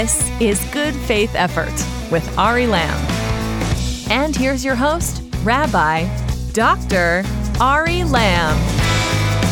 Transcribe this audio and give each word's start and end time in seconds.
This 0.00 0.30
is 0.40 0.64
Good 0.66 0.94
Faith 0.94 1.34
Effort 1.34 1.74
with 2.12 2.38
Ari 2.38 2.66
Lamm. 2.68 2.96
And 4.08 4.36
here's 4.36 4.64
your 4.64 4.76
host, 4.76 5.24
Rabbi 5.42 6.06
Dr. 6.52 7.24
Ari 7.60 8.04
Lamm. 8.04 8.56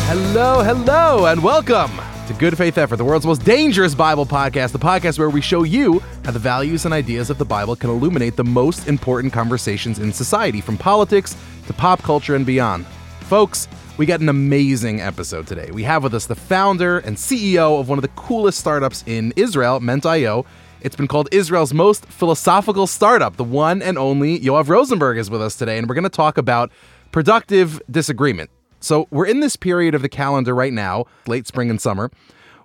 Hello, 0.07 0.63
hello, 0.63 1.25
and 1.25 1.43
welcome 1.43 1.91
to 2.27 2.33
Good 2.35 2.57
Faith 2.57 2.77
Effort, 2.77 2.95
the 2.95 3.03
world's 3.03 3.25
most 3.25 3.43
dangerous 3.43 3.93
Bible 3.93 4.25
podcast, 4.25 4.71
the 4.71 4.79
podcast 4.79 5.19
where 5.19 5.29
we 5.29 5.41
show 5.41 5.63
you 5.63 5.99
how 6.23 6.31
the 6.31 6.39
values 6.39 6.85
and 6.85 6.93
ideas 6.93 7.29
of 7.29 7.37
the 7.39 7.43
Bible 7.43 7.75
can 7.75 7.89
illuminate 7.89 8.37
the 8.37 8.45
most 8.45 8.87
important 8.87 9.33
conversations 9.33 9.99
in 9.99 10.13
society, 10.13 10.61
from 10.61 10.77
politics 10.77 11.35
to 11.65 11.73
pop 11.73 12.01
culture 12.03 12.35
and 12.35 12.45
beyond. 12.45 12.85
Folks, 13.19 13.67
we 13.97 14.05
got 14.05 14.19
an 14.19 14.29
amazing 14.29 15.01
episode 15.01 15.47
today. 15.47 15.71
We 15.71 15.81
have 15.83 16.03
with 16.03 16.13
us 16.13 16.27
the 16.27 16.35
founder 16.35 16.99
and 16.99 17.17
CEO 17.17 17.79
of 17.79 17.89
one 17.89 17.97
of 17.97 18.03
the 18.03 18.09
coolest 18.09 18.59
startups 18.59 19.03
in 19.07 19.33
Israel, 19.35 19.79
Ment.io. 19.79 20.45
It's 20.81 20.95
been 20.95 21.07
called 21.07 21.29
Israel's 21.31 21.73
most 21.73 22.05
philosophical 22.05 22.85
startup. 22.85 23.37
The 23.37 23.43
one 23.43 23.81
and 23.81 23.97
only 23.97 24.39
Yoav 24.39 24.67
Rosenberg 24.67 25.17
is 25.17 25.31
with 25.31 25.41
us 25.41 25.55
today, 25.55 25.79
and 25.79 25.89
we're 25.89 25.95
going 25.95 26.03
to 26.03 26.09
talk 26.09 26.37
about 26.37 26.71
productive 27.11 27.81
disagreement. 27.89 28.51
So, 28.79 29.07
we're 29.09 29.25
in 29.25 29.39
this 29.39 29.55
period 29.55 29.95
of 29.95 30.03
the 30.03 30.09
calendar 30.09 30.53
right 30.53 30.71
now, 30.71 31.05
late 31.25 31.47
spring 31.47 31.71
and 31.71 31.81
summer, 31.81 32.11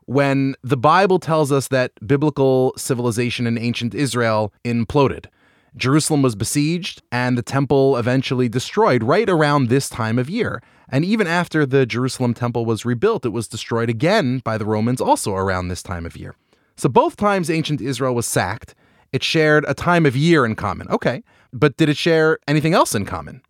when 0.05 0.55
the 0.63 0.77
Bible 0.77 1.19
tells 1.19 1.51
us 1.51 1.69
that 1.69 1.93
biblical 2.07 2.75
civilization 2.77 3.47
in 3.47 3.57
ancient 3.57 3.95
Israel 3.95 4.53
imploded. 4.67 5.27
Jerusalem 5.77 6.23
was 6.23 6.35
besieged 6.35 7.03
and 7.11 7.37
the 7.37 7.43
temple 7.43 7.97
eventually 7.97 8.49
destroyed 8.49 9.03
right 9.03 9.29
around 9.29 9.69
this 9.69 9.89
time 9.89 10.19
of 10.19 10.29
year. 10.29 10.63
And 10.89 11.05
even 11.05 11.27
after 11.27 11.65
the 11.65 11.87
Jerusalem 11.87 12.35
temple 12.35 12.67
was 12.67 12.85
rebuilt, 12.85 13.25
it 13.25 13.31
was 13.31 13.49
destroyed 13.49 13.89
again 13.89 14.41
by 14.41 14.59
the 14.59 14.67
Romans 14.67 15.01
also 15.01 15.35
around 15.35 15.69
this 15.69 15.83
time 15.83 16.05
of 16.05 16.17
year. 16.17 16.35
So 16.77 16.89
both 16.89 17.17
times 17.17 17.49
ancient 17.49 17.81
Israel 17.81 18.15
was 18.15 18.27
sacked, 18.27 18.75
it 19.13 19.23
shared 19.23 19.65
a 19.69 19.75
time 19.75 20.07
of 20.07 20.17
year 20.17 20.45
in 20.45 20.55
common. 20.55 20.89
Okay, 20.89 21.23
but 21.53 21.77
did 21.77 21.89
it 21.89 21.97
share 21.97 22.39
anything 22.47 22.75
else 22.75 22.95
in 22.95 23.05
common? 23.05 23.43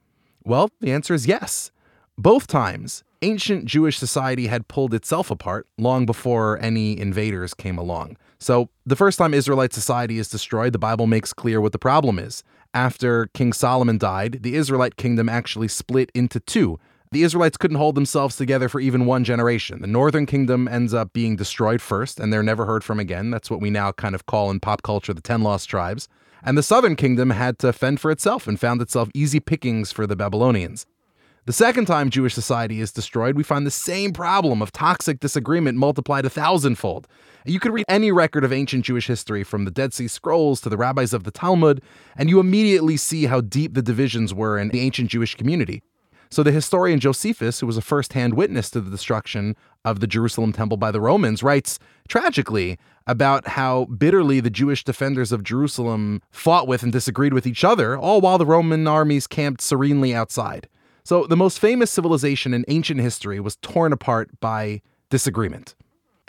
Well, 0.45 0.71
the 0.81 0.93
answer 0.93 1.15
is 1.15 1.27
yes. 1.27 1.71
Both 2.19 2.47
times, 2.47 3.05
ancient 3.23 3.65
Jewish 3.65 3.97
society 3.97 4.49
had 4.49 4.69
pulled 4.69 4.93
itself 4.93 5.31
apart 5.31 5.67
long 5.79 6.05
before 6.05 6.59
any 6.61 6.99
invaders 6.99 7.55
came 7.55 7.79
along. 7.79 8.17
So, 8.43 8.71
the 8.85 8.97
first 8.97 9.19
time 9.19 9.35
Israelite 9.35 9.73
society 9.73 10.19
is 10.19 10.29
destroyed, 10.29 10.73
the 10.73 10.79
Bible 10.79 11.07
makes 11.07 11.33
clear 11.33 11.61
what 11.61 11.71
the 11.71 11.79
problem 11.79 12.19
is. 12.19 12.43
After 12.75 13.29
King 13.35 13.53
Solomon 13.53 13.99
died, 13.99 14.43
the 14.43 14.57
Israelite 14.57 14.97
kingdom 14.97 15.29
actually 15.29 15.69
split 15.69 16.11
into 16.13 16.41
two. 16.41 16.81
The 17.13 17.23
Israelites 17.23 17.57
couldn't 17.57 17.77
hold 17.77 17.95
themselves 17.95 18.35
together 18.35 18.69
for 18.69 18.81
even 18.81 19.07
one 19.07 19.23
generation. 19.23 19.81
The 19.81 19.87
northern 19.87 20.27
kingdom 20.27 20.67
ends 20.67 20.93
up 20.93 21.13
being 21.13 21.37
destroyed 21.37 21.81
first, 21.81 22.19
and 22.19 22.33
they're 22.33 22.43
never 22.43 22.67
heard 22.67 22.83
from 22.83 22.99
again. 22.99 23.31
That's 23.31 23.49
what 23.49 23.61
we 23.61 23.71
now 23.71 23.93
kind 23.93 24.15
of 24.15 24.27
call 24.27 24.51
in 24.51 24.59
pop 24.59 24.83
culture 24.83 25.15
the 25.15 25.21
10 25.21 25.43
lost 25.43 25.71
tribes. 25.71 26.09
And 26.43 26.59
the 26.59 26.65
southern 26.65 26.97
kingdom 26.97 27.31
had 27.31 27.61
to 27.61 27.73
fend 27.73 28.01
for 28.01 28.11
itself 28.11 28.49
and 28.49 28.59
found 28.59 28.83
itself 28.83 29.09
easy 29.15 29.39
pickings 29.39 29.93
for 29.93 30.05
the 30.05 30.17
Babylonians. 30.17 30.85
The 31.45 31.53
second 31.53 31.87
time 31.87 32.09
Jewish 32.09 32.35
society 32.35 32.81
is 32.81 32.93
destroyed, 32.93 33.35
we 33.37 33.43
find 33.43 33.67
the 33.67 33.71
same 33.73 34.13
problem 34.13 34.63
of 34.63 34.71
toxic 34.71 35.19
disagreement 35.19 35.77
multiplied 35.77 36.25
a 36.25 36.31
thousandfold. 36.31 37.09
You 37.45 37.59
could 37.59 37.73
read 37.73 37.85
any 37.89 38.13
record 38.13 38.45
of 38.45 38.53
ancient 38.53 38.85
Jewish 38.85 39.09
history, 39.09 39.43
from 39.43 39.65
the 39.65 39.73
Dead 39.73 39.93
Sea 39.93 40.07
Scrolls 40.07 40.61
to 40.61 40.69
the 40.69 40.77
rabbis 40.77 41.13
of 41.13 41.25
the 41.25 41.33
Talmud, 41.33 41.83
and 42.17 42.31
you 42.31 42.39
immediately 42.39 42.97
see 42.97 43.27
how 43.27 43.41
deep 43.41 43.75
the 43.75 43.83
divisions 43.83 44.33
were 44.33 44.57
in 44.57 44.69
the 44.69 44.79
ancient 44.79 45.11
Jewish 45.11 45.35
community. 45.35 45.83
So 46.31 46.45
the 46.45 46.53
historian 46.53 47.01
Josephus, 47.01 47.59
who 47.59 47.67
was 47.67 47.77
a 47.77 47.83
first-hand 47.83 48.35
witness 48.35 48.71
to 48.71 48.81
the 48.81 48.93
destruction 48.93 49.57
of 49.85 49.99
the 49.99 50.07
Jerusalem 50.07 50.53
temple 50.53 50.77
by 50.77 50.93
the 50.93 51.01
Romans, 51.01 51.43
writes 51.43 51.81
tragically 52.07 52.79
about 53.09 53.49
how 53.49 53.87
bitterly 53.87 54.39
the 54.39 54.49
Jewish 54.49 54.85
defenders 54.85 55.33
of 55.33 55.43
Jerusalem 55.43 56.23
fought 56.31 56.69
with 56.69 56.85
and 56.85 56.93
disagreed 56.93 57.35
with 57.35 57.49
each 57.49 57.65
other, 57.65 57.99
all 57.99 58.21
while 58.21 58.39
the 58.39 58.47
Roman 58.47 58.87
armies 58.87 59.27
camped 59.27 59.61
serenely 59.61 60.15
outside. 60.15 60.69
So, 61.05 61.27
the 61.27 61.37
most 61.37 61.59
famous 61.59 61.91
civilization 61.91 62.55
in 62.55 62.65
ancient 62.69 63.01
history 63.01 63.41
was 63.41 63.57
torn 63.57 63.93
apart 63.93 64.41
by 64.41 64.83
disagreement. 65.11 65.75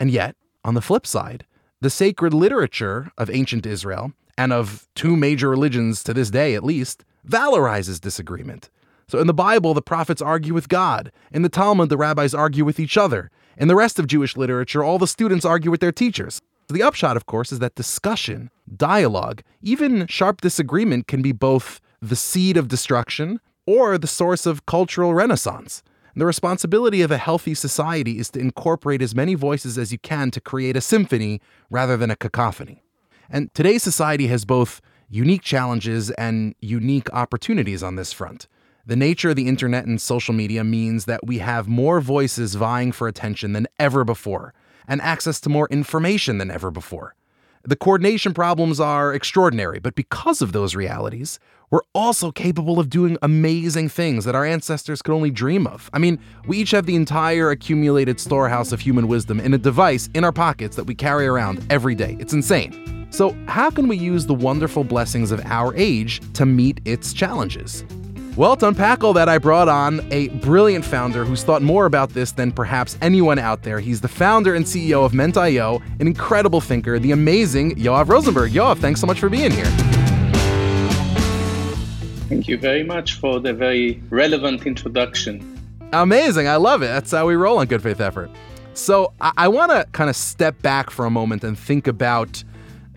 And 0.00 0.10
yet, 0.10 0.34
on 0.64 0.74
the 0.74 0.82
flip 0.82 1.06
side, 1.06 1.46
the 1.80 1.90
sacred 1.90 2.34
literature 2.34 3.12
of 3.16 3.30
ancient 3.30 3.66
Israel, 3.66 4.12
and 4.36 4.52
of 4.52 4.88
two 4.94 5.16
major 5.16 5.48
religions 5.48 6.02
to 6.02 6.12
this 6.12 6.30
day 6.30 6.54
at 6.54 6.64
least, 6.64 7.04
valorizes 7.26 8.00
disagreement. 8.00 8.68
So, 9.06 9.20
in 9.20 9.28
the 9.28 9.34
Bible, 9.34 9.74
the 9.74 9.82
prophets 9.82 10.20
argue 10.20 10.54
with 10.54 10.68
God. 10.68 11.12
In 11.30 11.42
the 11.42 11.48
Talmud, 11.48 11.88
the 11.88 11.96
rabbis 11.96 12.34
argue 12.34 12.64
with 12.64 12.80
each 12.80 12.96
other. 12.96 13.30
In 13.56 13.68
the 13.68 13.76
rest 13.76 14.00
of 14.00 14.08
Jewish 14.08 14.36
literature, 14.36 14.82
all 14.82 14.98
the 14.98 15.06
students 15.06 15.44
argue 15.44 15.70
with 15.70 15.80
their 15.80 15.92
teachers. 15.92 16.40
The 16.68 16.82
upshot, 16.82 17.16
of 17.16 17.26
course, 17.26 17.52
is 17.52 17.60
that 17.60 17.76
discussion, 17.76 18.50
dialogue, 18.74 19.42
even 19.62 20.06
sharp 20.08 20.40
disagreement 20.40 21.06
can 21.06 21.22
be 21.22 21.30
both 21.30 21.80
the 22.00 22.16
seed 22.16 22.56
of 22.56 22.68
destruction 22.68 23.40
or 23.66 23.98
the 23.98 24.06
source 24.06 24.46
of 24.46 24.66
cultural 24.66 25.14
renaissance. 25.14 25.82
The 26.16 26.26
responsibility 26.26 27.02
of 27.02 27.10
a 27.10 27.18
healthy 27.18 27.54
society 27.54 28.18
is 28.18 28.30
to 28.30 28.38
incorporate 28.38 29.02
as 29.02 29.14
many 29.14 29.34
voices 29.34 29.76
as 29.76 29.90
you 29.90 29.98
can 29.98 30.30
to 30.30 30.40
create 30.40 30.76
a 30.76 30.80
symphony 30.80 31.40
rather 31.70 31.96
than 31.96 32.10
a 32.10 32.16
cacophony. 32.16 32.84
And 33.28 33.52
today's 33.52 33.82
society 33.82 34.28
has 34.28 34.44
both 34.44 34.80
unique 35.08 35.42
challenges 35.42 36.10
and 36.12 36.54
unique 36.60 37.12
opportunities 37.12 37.82
on 37.82 37.96
this 37.96 38.12
front. 38.12 38.46
The 38.86 38.96
nature 38.96 39.30
of 39.30 39.36
the 39.36 39.48
internet 39.48 39.86
and 39.86 40.00
social 40.00 40.34
media 40.34 40.62
means 40.62 41.06
that 41.06 41.26
we 41.26 41.38
have 41.38 41.66
more 41.66 42.00
voices 42.00 42.54
vying 42.54 42.92
for 42.92 43.08
attention 43.08 43.52
than 43.52 43.66
ever 43.78 44.04
before, 44.04 44.52
and 44.86 45.00
access 45.00 45.40
to 45.40 45.48
more 45.48 45.66
information 45.70 46.38
than 46.38 46.50
ever 46.50 46.70
before. 46.70 47.14
The 47.66 47.76
coordination 47.76 48.34
problems 48.34 48.78
are 48.78 49.14
extraordinary, 49.14 49.78
but 49.78 49.94
because 49.94 50.42
of 50.42 50.52
those 50.52 50.74
realities, 50.74 51.38
we're 51.70 51.80
also 51.94 52.30
capable 52.30 52.78
of 52.78 52.90
doing 52.90 53.16
amazing 53.22 53.88
things 53.88 54.26
that 54.26 54.34
our 54.34 54.44
ancestors 54.44 55.00
could 55.00 55.14
only 55.14 55.30
dream 55.30 55.66
of. 55.66 55.88
I 55.94 55.98
mean, 55.98 56.18
we 56.46 56.58
each 56.58 56.72
have 56.72 56.84
the 56.84 56.94
entire 56.94 57.50
accumulated 57.50 58.20
storehouse 58.20 58.70
of 58.70 58.80
human 58.80 59.08
wisdom 59.08 59.40
in 59.40 59.54
a 59.54 59.58
device 59.58 60.10
in 60.12 60.24
our 60.24 60.32
pockets 60.32 60.76
that 60.76 60.84
we 60.84 60.94
carry 60.94 61.26
around 61.26 61.66
every 61.70 61.94
day. 61.94 62.18
It's 62.20 62.34
insane. 62.34 63.06
So, 63.08 63.34
how 63.46 63.70
can 63.70 63.88
we 63.88 63.96
use 63.96 64.26
the 64.26 64.34
wonderful 64.34 64.84
blessings 64.84 65.30
of 65.30 65.40
our 65.46 65.74
age 65.74 66.20
to 66.34 66.44
meet 66.44 66.82
its 66.84 67.14
challenges? 67.14 67.82
Well, 68.36 68.56
to 68.56 68.66
unpack 68.66 69.04
all 69.04 69.12
that, 69.12 69.28
I 69.28 69.38
brought 69.38 69.68
on 69.68 70.00
a 70.10 70.26
brilliant 70.26 70.84
founder 70.84 71.24
who's 71.24 71.44
thought 71.44 71.62
more 71.62 71.86
about 71.86 72.10
this 72.10 72.32
than 72.32 72.50
perhaps 72.50 72.98
anyone 73.00 73.38
out 73.38 73.62
there. 73.62 73.78
He's 73.78 74.00
the 74.00 74.08
founder 74.08 74.56
and 74.56 74.64
CEO 74.64 75.04
of 75.04 75.14
Ment.io, 75.14 75.80
an 76.00 76.06
incredible 76.08 76.60
thinker, 76.60 76.98
the 76.98 77.12
amazing 77.12 77.76
Yoav 77.76 78.08
Rosenberg. 78.08 78.50
Yoav, 78.50 78.78
thanks 78.78 79.00
so 79.00 79.06
much 79.06 79.20
for 79.20 79.28
being 79.28 79.52
here. 79.52 79.70
Thank 82.28 82.48
you 82.48 82.58
very 82.58 82.82
much 82.82 83.20
for 83.20 83.38
the 83.38 83.52
very 83.52 84.02
relevant 84.10 84.66
introduction. 84.66 85.56
Amazing. 85.92 86.48
I 86.48 86.56
love 86.56 86.82
it. 86.82 86.86
That's 86.86 87.12
how 87.12 87.28
we 87.28 87.36
roll 87.36 87.58
on 87.58 87.68
Good 87.68 87.84
Faith 87.84 88.00
Effort. 88.00 88.32
So, 88.72 89.12
I, 89.20 89.30
I 89.36 89.46
want 89.46 89.70
to 89.70 89.86
kind 89.92 90.10
of 90.10 90.16
step 90.16 90.60
back 90.60 90.90
for 90.90 91.04
a 91.04 91.10
moment 91.10 91.44
and 91.44 91.56
think 91.56 91.86
about 91.86 92.42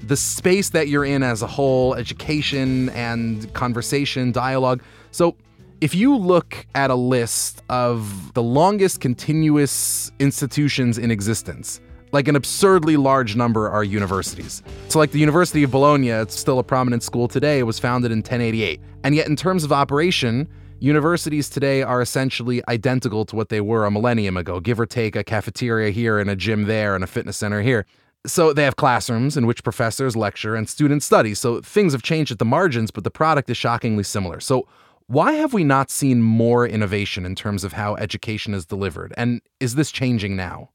the 0.01 0.17
space 0.17 0.69
that 0.69 0.87
you're 0.87 1.05
in 1.05 1.21
as 1.21 1.43
a 1.43 1.47
whole 1.47 1.93
education 1.93 2.89
and 2.89 3.53
conversation, 3.53 4.31
dialogue. 4.31 4.81
So, 5.11 5.35
if 5.79 5.93
you 5.93 6.15
look 6.15 6.65
at 6.73 6.89
a 6.89 6.95
list 6.95 7.61
of 7.69 8.33
the 8.33 8.41
longest 8.41 8.99
continuous 8.99 10.11
institutions 10.19 10.97
in 10.97 11.11
existence, 11.11 11.79
like 12.11 12.27
an 12.27 12.35
absurdly 12.35 12.97
large 12.97 13.35
number 13.35 13.69
are 13.69 13.83
universities. 13.83 14.63
So, 14.87 14.97
like 14.97 15.11
the 15.11 15.19
University 15.19 15.63
of 15.63 15.71
Bologna, 15.71 16.09
it's 16.09 16.37
still 16.37 16.59
a 16.59 16.63
prominent 16.63 17.03
school 17.03 17.27
today. 17.27 17.59
It 17.59 17.63
was 17.63 17.79
founded 17.79 18.11
in 18.11 18.19
1088. 18.19 18.79
And 19.03 19.13
yet, 19.13 19.27
in 19.27 19.35
terms 19.35 19.63
of 19.63 19.71
operation, 19.71 20.47
universities 20.79 21.49
today 21.49 21.81
are 21.81 22.01
essentially 22.01 22.61
identical 22.67 23.25
to 23.25 23.35
what 23.35 23.49
they 23.49 23.61
were 23.61 23.85
a 23.85 23.91
millennium 23.91 24.37
ago, 24.37 24.59
give 24.59 24.79
or 24.79 24.85
take 24.85 25.15
a 25.15 25.23
cafeteria 25.23 25.91
here 25.91 26.19
and 26.19 26.29
a 26.29 26.35
gym 26.35 26.65
there 26.65 26.95
and 26.95 27.03
a 27.03 27.07
fitness 27.07 27.37
center 27.37 27.61
here. 27.61 27.85
So 28.25 28.51
they 28.51 28.63
have 28.63 28.75
classrooms 28.75 29.37
in 29.37 29.45
which 29.45 29.63
professors 29.63 30.15
lecture 30.15 30.55
and 30.55 30.67
students 30.67 31.05
study. 31.05 31.33
So 31.33 31.61
things 31.61 31.93
have 31.93 32.03
changed 32.03 32.31
at 32.31 32.39
the 32.39 32.45
margins, 32.45 32.91
but 32.91 33.03
the 33.03 33.11
product 33.11 33.49
is 33.49 33.57
shockingly 33.57 34.03
similar. 34.03 34.39
So 34.39 34.67
why 35.07 35.33
have 35.33 35.53
we 35.53 35.63
not 35.63 35.89
seen 35.89 36.21
more 36.21 36.67
innovation 36.67 37.25
in 37.25 37.33
terms 37.33 37.63
of 37.63 37.73
how 37.73 37.95
education 37.95 38.53
is 38.53 38.65
delivered? 38.65 39.13
And 39.17 39.41
is 39.59 39.75
this 39.75 39.89
changing 39.89 40.35
now? 40.35 40.69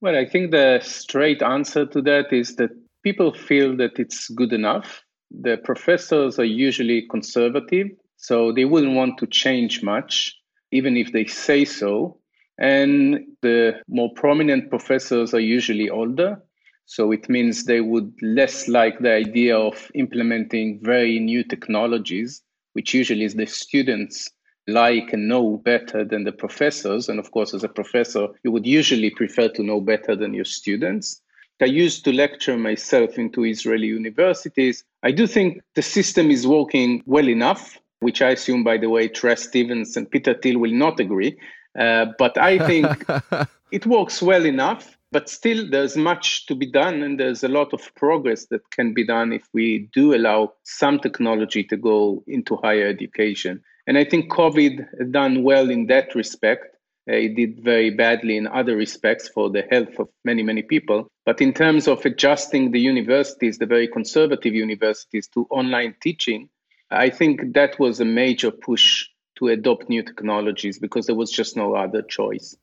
Well, 0.00 0.16
I 0.16 0.26
think 0.26 0.50
the 0.50 0.80
straight 0.82 1.42
answer 1.42 1.86
to 1.86 2.02
that 2.02 2.32
is 2.32 2.56
that 2.56 2.70
people 3.02 3.32
feel 3.32 3.76
that 3.76 3.98
it's 3.98 4.28
good 4.28 4.52
enough. 4.52 5.02
The 5.30 5.58
professors 5.58 6.38
are 6.38 6.44
usually 6.44 7.06
conservative, 7.10 7.88
so 8.16 8.52
they 8.52 8.64
wouldn't 8.64 8.94
want 8.94 9.18
to 9.18 9.26
change 9.26 9.82
much, 9.82 10.34
even 10.72 10.96
if 10.96 11.12
they 11.12 11.26
say 11.26 11.64
so. 11.66 12.18
And 12.58 13.26
the 13.42 13.80
more 13.86 14.10
prominent 14.14 14.70
professors 14.70 15.34
are 15.34 15.40
usually 15.40 15.90
older. 15.90 16.40
So 16.86 17.12
it 17.12 17.28
means 17.28 17.64
they 17.64 17.82
would 17.82 18.14
less 18.22 18.68
like 18.68 19.00
the 19.00 19.12
idea 19.12 19.58
of 19.58 19.90
implementing 19.94 20.80
very 20.82 21.18
new 21.18 21.44
technologies 21.44 22.42
which 22.76 22.92
usually 22.92 23.24
is 23.24 23.36
the 23.36 23.46
students 23.46 24.30
like 24.66 25.10
and 25.14 25.28
know 25.28 25.56
better 25.64 26.04
than 26.04 26.24
the 26.24 26.32
professors. 26.32 27.08
And 27.08 27.18
of 27.18 27.30
course, 27.30 27.54
as 27.54 27.64
a 27.64 27.70
professor, 27.70 28.28
you 28.42 28.50
would 28.50 28.66
usually 28.66 29.08
prefer 29.08 29.48
to 29.48 29.62
know 29.62 29.80
better 29.80 30.14
than 30.14 30.34
your 30.34 30.44
students. 30.44 31.22
I 31.62 31.64
used 31.64 32.04
to 32.04 32.12
lecture 32.12 32.58
myself 32.58 33.18
into 33.18 33.44
Israeli 33.44 33.86
universities. 33.86 34.84
I 35.02 35.10
do 35.10 35.26
think 35.26 35.62
the 35.74 35.80
system 35.80 36.30
is 36.30 36.46
working 36.46 37.02
well 37.06 37.30
enough, 37.30 37.78
which 38.00 38.20
I 38.20 38.32
assume, 38.32 38.62
by 38.62 38.76
the 38.76 38.90
way, 38.90 39.08
Trae 39.08 39.38
Stephens 39.38 39.96
and 39.96 40.10
Peter 40.10 40.34
Thiel 40.34 40.58
will 40.58 40.76
not 40.84 41.00
agree. 41.00 41.34
Uh, 41.78 42.06
but 42.18 42.36
I 42.36 42.58
think 42.58 43.06
it 43.70 43.86
works 43.86 44.20
well 44.20 44.44
enough. 44.44 44.95
But 45.12 45.28
still, 45.28 45.70
there's 45.70 45.96
much 45.96 46.46
to 46.46 46.54
be 46.54 46.70
done, 46.70 47.02
and 47.02 47.18
there's 47.18 47.44
a 47.44 47.48
lot 47.48 47.72
of 47.72 47.94
progress 47.94 48.46
that 48.46 48.70
can 48.70 48.92
be 48.92 49.06
done 49.06 49.32
if 49.32 49.44
we 49.54 49.88
do 49.94 50.14
allow 50.14 50.54
some 50.64 50.98
technology 50.98 51.62
to 51.64 51.76
go 51.76 52.24
into 52.26 52.56
higher 52.56 52.88
education. 52.88 53.62
And 53.86 53.96
I 53.96 54.04
think 54.04 54.32
COVID 54.32 55.12
done 55.12 55.44
well 55.44 55.70
in 55.70 55.86
that 55.86 56.14
respect. 56.14 56.76
Uh, 57.08 57.14
it 57.14 57.36
did 57.36 57.62
very 57.62 57.90
badly 57.90 58.36
in 58.36 58.48
other 58.48 58.74
respects 58.74 59.28
for 59.28 59.48
the 59.48 59.62
health 59.70 59.96
of 60.00 60.08
many, 60.24 60.42
many 60.42 60.62
people. 60.62 61.06
But 61.24 61.40
in 61.40 61.52
terms 61.52 61.86
of 61.86 62.04
adjusting 62.04 62.72
the 62.72 62.80
universities, 62.80 63.58
the 63.58 63.66
very 63.66 63.86
conservative 63.86 64.54
universities, 64.54 65.28
to 65.28 65.46
online 65.50 65.94
teaching, 66.02 66.48
I 66.90 67.10
think 67.10 67.54
that 67.54 67.78
was 67.78 68.00
a 68.00 68.04
major 68.04 68.50
push 68.50 69.06
to 69.38 69.48
adopt 69.48 69.88
new 69.88 70.02
technologies 70.02 70.80
because 70.80 71.06
there 71.06 71.14
was 71.14 71.30
just 71.30 71.56
no 71.56 71.74
other 71.76 72.02
choice. 72.02 72.56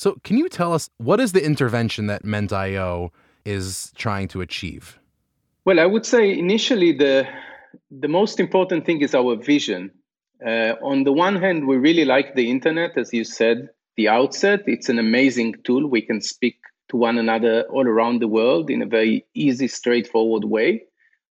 So, 0.00 0.16
can 0.24 0.38
you 0.38 0.48
tell 0.48 0.72
us 0.72 0.88
what 0.96 1.20
is 1.20 1.32
the 1.32 1.44
intervention 1.44 2.06
that 2.06 2.24
Ment.io 2.24 3.12
is 3.44 3.92
trying 3.96 4.28
to 4.28 4.40
achieve? 4.40 4.98
Well, 5.66 5.78
I 5.78 5.84
would 5.84 6.06
say 6.06 6.32
initially 6.32 6.92
the 6.92 7.28
the 7.90 8.08
most 8.08 8.40
important 8.40 8.86
thing 8.86 9.02
is 9.02 9.14
our 9.14 9.36
vision. 9.36 9.90
Uh, 10.42 10.72
on 10.82 11.04
the 11.04 11.12
one 11.12 11.36
hand, 11.36 11.66
we 11.66 11.76
really 11.76 12.06
like 12.06 12.34
the 12.34 12.50
internet, 12.50 12.96
as 12.96 13.12
you 13.12 13.24
said, 13.24 13.68
the 13.98 14.08
outset. 14.08 14.60
It's 14.66 14.88
an 14.88 14.98
amazing 14.98 15.56
tool. 15.64 15.86
We 15.86 16.00
can 16.00 16.22
speak 16.22 16.56
to 16.88 16.96
one 16.96 17.18
another 17.18 17.64
all 17.64 17.86
around 17.86 18.22
the 18.22 18.32
world 18.38 18.70
in 18.70 18.80
a 18.80 18.86
very 18.86 19.26
easy, 19.34 19.68
straightforward 19.68 20.44
way. 20.44 20.82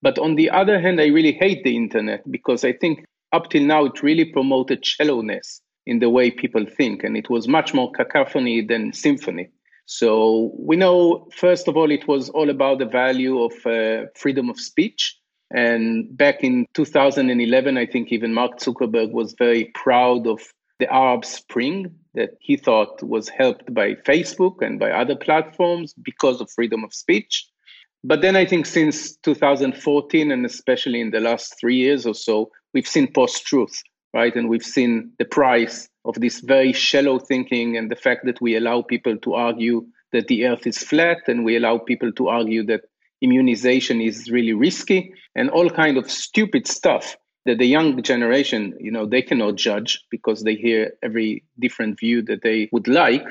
But 0.02 0.18
on 0.18 0.34
the 0.34 0.50
other 0.50 0.78
hand, 0.78 1.00
I 1.00 1.06
really 1.06 1.32
hate 1.32 1.64
the 1.64 1.74
internet 1.74 2.20
because 2.30 2.66
I 2.66 2.74
think 2.74 3.06
up 3.32 3.48
till 3.48 3.64
now 3.64 3.86
it 3.86 4.02
really 4.02 4.26
promoted 4.26 4.84
shallowness 4.84 5.62
in 5.88 6.00
the 6.00 6.10
way 6.10 6.30
people 6.30 6.66
think, 6.66 7.02
and 7.02 7.16
it 7.16 7.30
was 7.30 7.48
much 7.48 7.72
more 7.72 7.90
cacophony 7.90 8.60
than 8.60 8.92
symphony. 8.92 9.48
So 9.86 10.52
we 10.58 10.76
know, 10.76 11.26
first 11.34 11.66
of 11.66 11.76
all, 11.78 11.90
it 11.90 12.06
was 12.06 12.28
all 12.28 12.50
about 12.50 12.78
the 12.78 12.84
value 12.84 13.42
of 13.42 13.52
uh, 13.64 14.08
freedom 14.14 14.50
of 14.50 14.60
speech. 14.60 15.18
And 15.50 16.14
back 16.14 16.44
in 16.44 16.66
2011, 16.74 17.78
I 17.78 17.86
think 17.86 18.12
even 18.12 18.34
Mark 18.34 18.58
Zuckerberg 18.58 19.12
was 19.12 19.34
very 19.38 19.72
proud 19.74 20.26
of 20.26 20.40
the 20.78 20.92
Arab 20.92 21.24
Spring 21.24 21.94
that 22.12 22.32
he 22.38 22.58
thought 22.58 23.02
was 23.02 23.30
helped 23.30 23.72
by 23.72 23.94
Facebook 23.94 24.60
and 24.60 24.78
by 24.78 24.90
other 24.90 25.16
platforms 25.16 25.94
because 26.02 26.42
of 26.42 26.50
freedom 26.50 26.84
of 26.84 26.92
speech. 26.92 27.48
But 28.04 28.20
then 28.20 28.36
I 28.36 28.44
think 28.44 28.66
since 28.66 29.16
2014, 29.16 30.30
and 30.30 30.44
especially 30.44 31.00
in 31.00 31.12
the 31.12 31.20
last 31.20 31.54
three 31.58 31.76
years 31.76 32.04
or 32.04 32.14
so, 32.14 32.50
we've 32.74 32.86
seen 32.86 33.10
post 33.10 33.46
truth, 33.46 33.82
right? 34.14 34.34
And 34.34 34.48
we've 34.48 34.64
seen 34.64 35.12
the 35.18 35.24
price 35.24 35.88
of 36.04 36.14
this 36.16 36.40
very 36.40 36.72
shallow 36.72 37.18
thinking 37.18 37.76
and 37.76 37.90
the 37.90 37.96
fact 37.96 38.24
that 38.24 38.40
we 38.40 38.56
allow 38.56 38.82
people 38.82 39.16
to 39.18 39.34
argue 39.34 39.86
that 40.12 40.28
the 40.28 40.46
earth 40.46 40.66
is 40.66 40.78
flat 40.78 41.18
and 41.26 41.44
we 41.44 41.56
allow 41.56 41.78
people 41.78 42.12
to 42.12 42.28
argue 42.28 42.64
that 42.66 42.82
immunization 43.20 44.00
is 44.00 44.30
really 44.30 44.54
risky 44.54 45.12
and 45.34 45.50
all 45.50 45.68
kind 45.68 45.96
of 45.96 46.10
stupid 46.10 46.66
stuff 46.66 47.16
that 47.44 47.58
the 47.58 47.66
young 47.66 48.02
generation, 48.02 48.76
you 48.80 48.90
know, 48.90 49.06
they 49.06 49.22
cannot 49.22 49.56
judge 49.56 50.04
because 50.10 50.42
they 50.42 50.54
hear 50.54 50.92
every 51.02 51.44
different 51.58 51.98
view 51.98 52.22
that 52.22 52.42
they 52.42 52.68
would 52.72 52.88
like. 52.88 53.24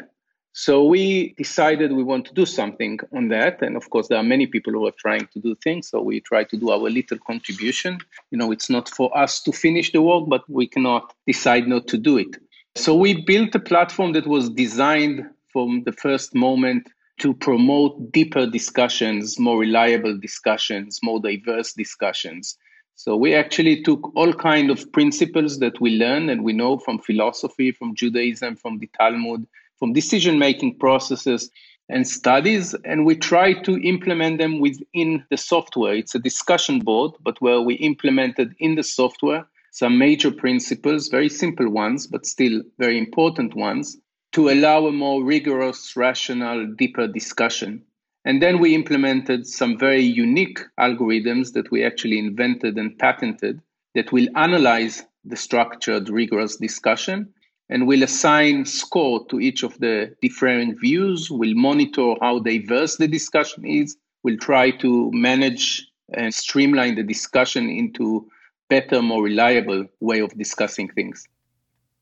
So 0.59 0.83
we 0.83 1.36
decided 1.38 1.92
we 1.92 2.01
want 2.01 2.25
to 2.25 2.33
do 2.33 2.44
something 2.44 3.00
on 3.13 3.27
that. 3.27 3.62
And 3.62 3.77
of 3.77 3.92
course, 3.92 4.07
there 4.07 4.18
are 4.18 4.24
many 4.24 4.48
people 4.48 4.74
who 4.74 4.88
are 4.88 4.98
trying 4.98 5.27
to 5.27 5.39
do 5.39 5.54
things. 5.54 5.88
So 5.88 6.01
we 6.01 6.19
try 6.19 6.45
to 6.45 6.57
do 6.57 6.71
our 6.71 6.89
little 6.89 7.19
contribution. 7.19 8.00
You 8.31 8.39
know, 8.39 8.51
it's 8.51 8.68
not 8.68 8.89
for 8.89 9.15
us 9.15 9.39
to 9.44 9.51
finish 9.51 9.92
the 9.92 10.01
work, 10.01 10.24
but 10.27 10.50
we 10.50 10.65
cannot 10.65 11.13
decide 11.27 11.68
not 11.68 11.88
to 11.89 11.98
do 12.00 12.18
it. 12.18 12.38
So 12.74 12.95
we 12.95 13.21
built 13.21 13.54
a 13.54 13.59
platform 13.59 14.13
that 14.13 14.25
was 14.25 14.50
designed 14.50 15.30
from 15.54 15.83
the 15.83 15.92
first 15.92 16.33
moment 16.33 16.88
to 17.19 17.36
promote 17.36 18.12
deeper 18.12 18.48
discussions, 18.48 19.38
more 19.38 19.60
reliable 19.60 20.18
discussions, 20.18 21.00
more 21.03 21.19
diverse 21.19 21.74
discussions. 21.74 22.57
So 22.95 23.15
we 23.15 23.36
actually 23.36 23.83
took 23.83 24.12
all 24.15 24.33
kind 24.33 24.71
of 24.71 24.92
principles 24.92 25.60
that 25.60 25.80
we 25.80 25.92
learn 25.98 26.30
and 26.31 26.44
we 26.44 26.53
know 26.53 26.80
from 26.80 26.98
philosophy, 26.98 27.71
from 27.71 27.94
Judaism, 27.94 28.56
from 28.56 28.80
the 28.80 28.89
Talmud, 28.98 29.45
from 29.79 29.94
decision 29.94 30.39
making 30.39 30.77
processes 30.77 31.50
and 31.89 32.07
studies, 32.07 32.74
and 32.83 33.06
we 33.06 33.15
try 33.15 33.53
to 33.53 33.77
implement 33.81 34.39
them 34.39 34.59
within 34.59 35.24
the 35.29 35.38
software. 35.38 35.94
It's 35.94 36.15
a 36.15 36.19
discussion 36.19 36.79
board, 36.79 37.13
but 37.21 37.41
where 37.41 37.62
we 37.62 37.75
implemented 37.75 38.56
in 38.59 38.75
the 38.75 38.83
software 38.83 39.45
some 39.71 39.97
major 39.97 40.31
principles, 40.31 41.07
very 41.07 41.29
simple 41.29 41.69
ones, 41.69 42.07
but 42.07 42.25
still 42.25 42.63
very 42.79 42.97
important 42.97 43.56
ones, 43.56 43.95
to 44.31 44.50
allow 44.50 44.88
a 44.88 44.91
more 44.91 45.24
rigorous, 45.24 45.95
rational, 45.95 46.65
deeper 46.75 47.07
discussion. 47.07 47.83
And 48.25 48.41
then 48.41 48.59
we 48.59 48.75
implemented 48.75 49.45
some 49.45 49.77
very 49.77 50.01
unique 50.01 50.59
algorithms 50.79 51.53
that 51.53 51.71
we 51.71 51.83
actually 51.83 52.19
invented 52.19 52.77
and 52.77 52.97
patented 52.97 53.62
that 53.94 54.12
will 54.12 54.27
analyze 54.35 55.03
the 55.24 55.38
structured, 55.38 56.09
rigorous 56.09 56.57
discussion 56.57 57.33
and 57.69 57.88
we'll 57.88 58.04
assign 58.04 58.66
score 58.66 59.25
to 59.28 59.40
each 59.40 59.64
of 59.64 59.78
the 59.80 60.16
different 60.22 60.80
views, 60.80 61.30
We'll 61.30 61.56
monitor 61.56 62.16
how 62.22 62.40
diverse 62.40 62.98
the 62.98 63.08
discussion 63.08 63.66
is, 63.66 63.98
We'll 64.24 64.38
try 64.38 64.72
to 64.72 65.12
manage 65.14 65.88
and 66.14 66.34
streamline 66.34 66.96
the 66.96 67.04
discussion 67.04 67.69
into 67.69 68.28
better, 68.69 69.02
more 69.02 69.24
reliable 69.24 69.86
way 70.00 70.19
of 70.19 70.38
discussing 70.38 70.90
things. 70.90 71.28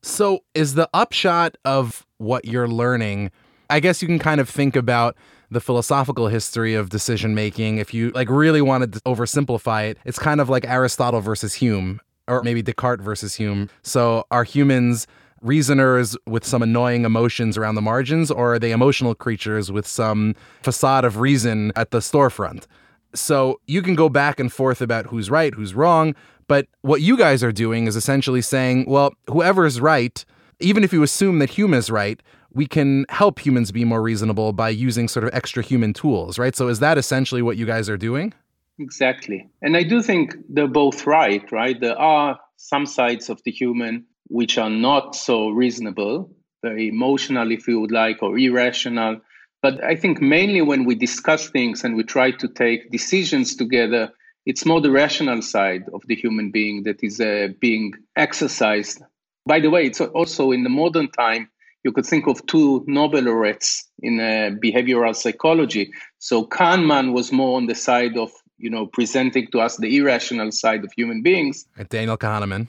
So, 0.02 0.40
is 0.54 0.74
the 0.74 0.88
upshot 0.94 1.56
of 1.64 2.06
what 2.18 2.44
you're 2.44 2.68
learning? 2.68 3.30
I 3.68 3.80
guess 3.80 4.02
you 4.02 4.08
can 4.08 4.20
kind 4.20 4.40
of 4.40 4.48
think 4.48 4.76
about 4.76 5.16
the 5.50 5.60
philosophical 5.60 6.28
history 6.28 6.74
of 6.74 6.90
decision 6.90 7.34
making. 7.34 7.78
If 7.78 7.92
you 7.92 8.10
like 8.10 8.28
really 8.30 8.62
wanted 8.62 8.92
to 8.94 9.00
oversimplify 9.00 9.90
it, 9.90 9.98
it's 10.04 10.18
kind 10.18 10.40
of 10.40 10.48
like 10.48 10.64
Aristotle 10.64 11.20
versus 11.20 11.54
Hume, 11.54 12.00
or 12.28 12.42
maybe 12.42 12.62
Descartes 12.62 13.02
versus 13.02 13.34
Hume. 13.34 13.68
So 13.82 14.24
are 14.30 14.44
humans 14.44 15.06
reasoners 15.42 16.16
with 16.26 16.44
some 16.44 16.62
annoying 16.62 17.04
emotions 17.04 17.56
around 17.56 17.74
the 17.74 17.82
margins, 17.82 18.30
or 18.30 18.54
are 18.54 18.58
they 18.58 18.72
emotional 18.72 19.14
creatures 19.14 19.70
with 19.70 19.86
some 19.86 20.34
facade 20.62 21.04
of 21.04 21.18
reason 21.18 21.72
at 21.76 21.90
the 21.90 21.98
storefront? 21.98 22.66
So 23.14 23.60
you 23.66 23.82
can 23.82 23.94
go 23.94 24.08
back 24.08 24.40
and 24.40 24.52
forth 24.52 24.80
about 24.80 25.06
who's 25.06 25.30
right, 25.30 25.54
who's 25.54 25.74
wrong, 25.74 26.14
but 26.48 26.68
what 26.82 27.00
you 27.00 27.16
guys 27.16 27.42
are 27.42 27.52
doing 27.52 27.86
is 27.86 27.96
essentially 27.96 28.42
saying, 28.42 28.84
well, 28.88 29.12
whoever 29.28 29.66
is 29.66 29.80
right, 29.80 30.24
even 30.60 30.84
if 30.84 30.92
you 30.92 31.02
assume 31.02 31.38
that 31.40 31.50
Hume 31.50 31.74
is 31.74 31.90
right, 31.90 32.22
we 32.52 32.66
can 32.66 33.04
help 33.10 33.38
humans 33.38 33.70
be 33.70 33.84
more 33.84 34.00
reasonable 34.00 34.52
by 34.52 34.70
using 34.70 35.08
sort 35.08 35.24
of 35.24 35.30
extra 35.34 35.62
human 35.62 35.92
tools, 35.92 36.38
right? 36.38 36.56
So 36.56 36.68
is 36.68 36.80
that 36.80 36.96
essentially 36.96 37.42
what 37.42 37.56
you 37.56 37.66
guys 37.66 37.90
are 37.90 37.98
doing? 37.98 38.32
Exactly. 38.78 39.48
And 39.62 39.76
I 39.76 39.82
do 39.82 40.02
think 40.02 40.34
they're 40.48 40.68
both 40.68 41.06
right, 41.06 41.50
right? 41.52 41.78
There 41.78 41.98
are 41.98 42.38
some 42.56 42.86
sides 42.86 43.28
of 43.28 43.42
the 43.44 43.50
human 43.50 44.04
which 44.28 44.58
are 44.58 44.70
not 44.70 45.14
so 45.14 45.50
reasonable, 45.50 46.30
very 46.62 46.88
emotional, 46.88 47.50
if 47.52 47.68
you 47.68 47.80
would 47.80 47.92
like, 47.92 48.22
or 48.22 48.38
irrational. 48.38 49.20
But 49.62 49.82
I 49.82 49.96
think 49.96 50.20
mainly 50.20 50.62
when 50.62 50.84
we 50.84 50.94
discuss 50.94 51.48
things 51.48 51.84
and 51.84 51.96
we 51.96 52.04
try 52.04 52.30
to 52.32 52.48
take 52.48 52.90
decisions 52.90 53.56
together, 53.56 54.12
it's 54.44 54.64
more 54.64 54.80
the 54.80 54.90
rational 54.90 55.42
side 55.42 55.84
of 55.92 56.02
the 56.06 56.14
human 56.14 56.50
being 56.50 56.84
that 56.84 57.02
is 57.02 57.20
uh, 57.20 57.48
being 57.60 57.92
exercised. 58.14 59.02
By 59.44 59.60
the 59.60 59.70
way, 59.70 59.86
it's 59.86 60.00
also 60.00 60.52
in 60.52 60.62
the 60.62 60.70
modern 60.70 61.10
time, 61.10 61.50
you 61.84 61.92
could 61.92 62.06
think 62.06 62.26
of 62.26 62.44
two 62.46 62.84
Nobel 62.86 63.22
laureates 63.22 63.88
in 64.00 64.18
uh, 64.18 64.50
behavioral 64.62 65.14
psychology. 65.14 65.92
So 66.18 66.44
Kahneman 66.44 67.12
was 67.12 67.30
more 67.30 67.56
on 67.56 67.66
the 67.66 67.74
side 67.74 68.16
of, 68.16 68.30
you 68.58 68.70
know, 68.70 68.86
presenting 68.86 69.46
to 69.52 69.60
us 69.60 69.76
the 69.76 69.96
irrational 69.96 70.50
side 70.50 70.84
of 70.84 70.92
human 70.92 71.22
beings. 71.22 71.66
Daniel 71.88 72.16
Kahneman. 72.16 72.66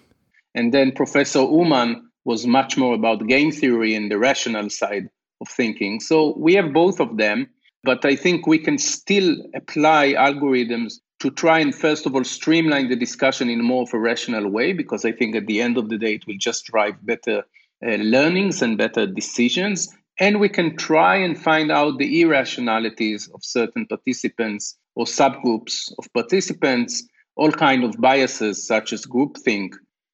And 0.57 0.73
then 0.73 0.91
Professor 0.91 1.39
Aumann 1.39 2.01
was 2.25 2.45
much 2.45 2.77
more 2.77 2.95
about 2.95 3.27
game 3.27 3.51
theory 3.51 3.95
and 3.95 4.11
the 4.11 4.17
rational 4.17 4.69
side 4.69 5.07
of 5.39 5.47
thinking. 5.47 5.99
So 5.99 6.35
we 6.37 6.55
have 6.55 6.73
both 6.73 6.99
of 6.99 7.17
them, 7.17 7.47
but 7.83 8.03
I 8.03 8.15
think 8.15 8.47
we 8.47 8.57
can 8.57 8.77
still 8.77 9.37
apply 9.55 10.13
algorithms 10.13 10.95
to 11.19 11.29
try 11.29 11.59
and 11.59 11.73
first 11.73 12.05
of 12.05 12.15
all 12.15 12.23
streamline 12.23 12.89
the 12.89 12.95
discussion 12.95 13.49
in 13.49 13.63
more 13.63 13.83
of 13.83 13.93
a 13.93 13.99
rational 13.99 14.47
way 14.51 14.71
because 14.71 15.03
i 15.03 15.11
think 15.11 15.35
at 15.35 15.47
the 15.47 15.59
end 15.59 15.75
of 15.75 15.89
the 15.89 15.97
day 15.97 16.13
it 16.13 16.27
will 16.27 16.37
just 16.37 16.65
drive 16.65 16.93
better 17.03 17.43
uh, 17.85 17.95
learnings 17.97 18.63
and 18.63 18.77
better 18.77 19.05
decisions. 19.05 19.95
And 20.19 20.39
we 20.39 20.49
can 20.49 20.75
try 20.75 21.15
and 21.17 21.39
find 21.39 21.71
out 21.71 21.99
the 21.99 22.21
irrationalities 22.21 23.29
of 23.35 23.45
certain 23.45 23.85
participants 23.85 24.75
or 24.95 25.05
subgroups 25.05 25.91
of 25.99 26.11
participants, 26.11 27.07
all 27.35 27.51
kind 27.51 27.83
of 27.83 28.01
biases 28.01 28.65
such 28.65 28.93
as 28.93 29.05
groupthink. 29.05 29.73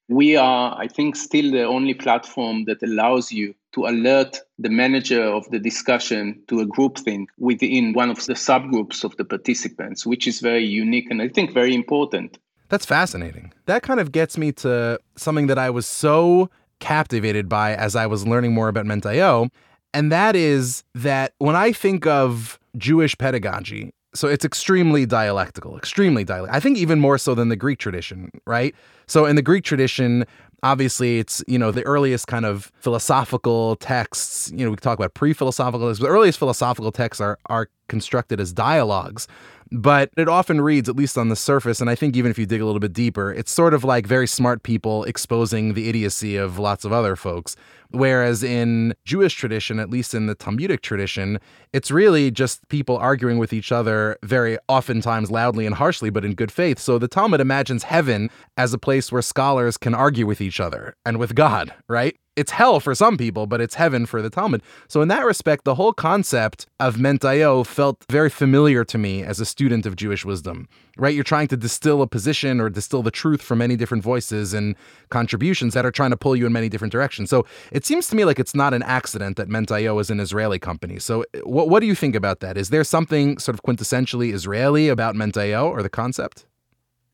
We 0.10 0.36
are, 0.36 0.75
I 0.77 0.88
think, 0.88 1.15
still 1.15 1.51
the 1.51 1.63
only 1.63 1.93
platform 1.93 2.65
that 2.65 2.83
allows 2.83 3.31
you 3.31 3.55
to 3.74 3.86
alert 3.88 4.38
the 4.60 4.69
manager 4.69 5.24
of 5.24 5.50
the 5.50 5.60
discussion 5.60 6.41
to 6.48 6.60
a 6.60 6.65
groupthink 6.65 7.27
within 7.38 7.93
one 7.93 8.10
of 8.10 8.24
the 8.25 8.33
subgroups 8.33 9.03
of 9.03 9.15
the 9.17 9.25
participants, 9.25 10.05
which 10.05 10.27
is 10.27 10.39
very 10.39 10.65
unique 10.65 11.07
and 11.10 11.22
I 11.22 11.29
think 11.29 11.53
very 11.53 11.74
important. 11.74 12.38
That's 12.69 12.86
fascinating. 12.86 13.51
That 13.65 13.83
kind 13.83 14.00
of 14.00 14.12
gets 14.12 14.38
me 14.38 14.51
to 14.53 15.00
something 15.15 15.48
that 15.48 15.57
I 15.57 15.69
was 15.69 15.86
so 15.86 16.50
captivated 16.79 17.48
by 17.48 17.75
as 17.75 17.95
I 17.95 18.07
was 18.07 18.27
learning 18.27 18.53
more 18.53 18.67
about 18.67 18.86
Ment.io. 18.86 19.50
And 19.93 20.12
that 20.12 20.36
is 20.36 20.83
that 20.95 21.33
when 21.38 21.55
I 21.55 21.72
think 21.72 22.05
of 22.05 22.60
Jewish 22.77 23.17
pedagogy, 23.17 23.93
so 24.15 24.27
it's 24.27 24.46
extremely 24.46 25.05
dialectical, 25.05 25.77
extremely 25.77 26.24
dialectical. 26.24 26.55
I 26.55 26.60
think 26.60 26.77
even 26.77 27.00
more 27.00 27.17
so 27.17 27.34
than 27.34 27.50
the 27.50 27.55
Greek 27.55 27.79
tradition, 27.79 28.29
right? 28.46 28.75
So 29.08 29.25
in 29.25 29.36
the 29.36 29.41
Greek 29.41 29.63
tradition, 29.63 30.25
obviously 30.63 31.20
it's 31.20 31.43
you 31.48 31.60
know 31.60 31.72
the 31.72 31.84
earliest 31.84 32.27
kind 32.27 32.46
of 32.46 32.72
philosophical 32.75 33.75
texts 33.75 34.51
you 34.55 34.63
know 34.65 34.72
we 34.72 34.77
talk 34.77 34.98
about 34.98 35.13
pre-philosophical 35.13 35.88
but 35.88 36.00
the 36.00 36.08
earliest 36.08 36.39
philosophical 36.39 36.91
texts 36.91 37.20
are 37.22 37.38
are 37.48 37.70
constructed 37.89 38.39
as 38.39 38.53
dialogues 38.53 39.27
but 39.74 40.12
it 40.15 40.30
often 40.30 40.62
reads, 40.62 40.88
at 40.88 40.96
least 40.96 41.18
on 41.18 41.30
the 41.30 41.36
surface, 41.36 41.82
and 41.82 41.89
I 41.89 41.96
think 41.96 42.15
even 42.15 42.30
if 42.30 42.38
you 42.38 42.46
dig 42.46 42.62
a 42.62 42.65
little 42.65 42.80
bit 42.80 42.94
deeper, 42.94 43.34
it's 43.34 43.51
sort 43.51 43.74
of 43.74 43.84
like 43.84 44.06
very 44.06 44.27
smart 44.27 44.62
people 44.62 45.03
exposing 45.06 45.74
the 45.74 45.89
idiocy 45.89 46.38
of 46.38 46.60
lots 46.60 46.86
of 46.86 46.94
other 46.94 47.15
folks. 47.15 47.56
Whereas 47.89 48.44
in 48.44 48.94
Jewish 49.03 49.34
tradition, 49.34 49.80
at 49.80 49.89
least 49.89 50.13
in 50.13 50.27
the 50.27 50.36
Talmudic 50.36 50.82
tradition, 50.82 51.39
it's 51.74 51.89
really 51.89 52.30
just 52.30 52.68
people 52.70 52.98
arguing 52.98 53.39
with 53.39 53.51
each 53.51 53.72
other 53.72 54.18
very 54.24 54.58
oftentimes 54.68 55.32
loudly 55.32 55.65
and 55.65 55.75
harshly, 55.75 56.12
but 56.12 56.24
in 56.24 56.36
good 56.36 56.51
faith. 56.51 56.77
So 56.77 57.00
the 57.00 57.08
Talmud 57.08 57.42
imagines 57.42 57.84
heaven 57.84 58.30
as 58.58 58.74
a 58.74 58.77
place 58.77 59.12
where 59.12 59.22
scholars 59.24 59.77
can 59.77 59.96
argue 59.96 60.27
with 60.27 60.39
each 60.39 60.60
other 60.60 60.96
and 61.06 61.18
with 61.18 61.34
God, 61.34 61.74
right? 61.88 62.15
It's 62.35 62.51
hell 62.51 62.79
for 62.79 62.95
some 62.95 63.15
people, 63.15 63.45
but 63.45 63.61
it's 63.61 63.75
heaven 63.75 64.07
for 64.07 64.21
the 64.21 64.29
Talmud. 64.29 64.63
So 64.87 65.01
in 65.01 65.07
that 65.09 65.23
respect, 65.23 65.65
the 65.65 65.75
whole 65.75 65.93
concept 65.93 66.65
of 66.79 66.99
Ment.io 66.99 67.63
felt 67.63 68.03
very 68.09 68.29
familiar 68.29 68.83
to 68.85 68.97
me 68.97 69.21
as 69.21 69.39
a 69.39 69.45
student 69.45 69.85
of 69.85 69.95
Jewish 69.95 70.25
wisdom. 70.25 70.67
Right? 70.97 71.13
You're 71.13 71.23
trying 71.23 71.47
to 71.49 71.57
distill 71.57 72.01
a 72.01 72.07
position 72.07 72.59
or 72.59 72.69
distill 72.69 73.03
the 73.03 73.11
truth 73.11 73.41
from 73.41 73.59
many 73.59 73.75
different 73.75 74.03
voices 74.03 74.53
and 74.53 74.75
contributions 75.09 75.73
that 75.73 75.85
are 75.85 75.91
trying 75.91 76.11
to 76.11 76.17
pull 76.17 76.35
you 76.35 76.45
in 76.45 76.53
many 76.53 76.69
different 76.69 76.91
directions. 76.91 77.29
So 77.29 77.45
it 77.71 77.85
seems 77.85 78.07
to 78.07 78.15
me 78.15 78.25
like 78.25 78.39
it's 78.39 78.55
not 78.55 78.73
an 78.73 78.83
accident 78.83 79.37
that 79.37 79.47
Ment.io 79.47 79.97
is 79.99 80.09
an 80.09 80.19
Israeli 80.19 80.59
company. 80.59 80.99
So 80.99 81.25
what 81.43 81.69
what 81.69 81.81
do 81.81 81.87
you 81.87 81.95
think 81.95 82.15
about 82.15 82.39
that? 82.39 82.57
Is 82.57 82.69
there 82.69 82.83
something 82.83 83.37
sort 83.37 83.55
of 83.55 83.63
quintessentially 83.63 84.33
Israeli 84.33 84.89
about 84.89 85.15
Ment.io 85.15 85.67
or 85.67 85.83
the 85.83 85.89
concept? 85.89 86.45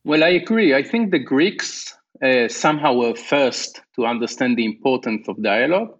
Well, 0.05 0.23
I 0.23 0.29
agree. 0.29 0.73
I 0.73 0.81
think 0.83 1.11
the 1.11 1.19
Greeks 1.19 1.93
uh, 2.23 2.47
somehow 2.47 2.93
were 2.93 3.15
first 3.15 3.81
to 3.95 4.05
understand 4.05 4.57
the 4.57 4.65
importance 4.65 5.27
of 5.27 5.41
dialogue. 5.41 5.95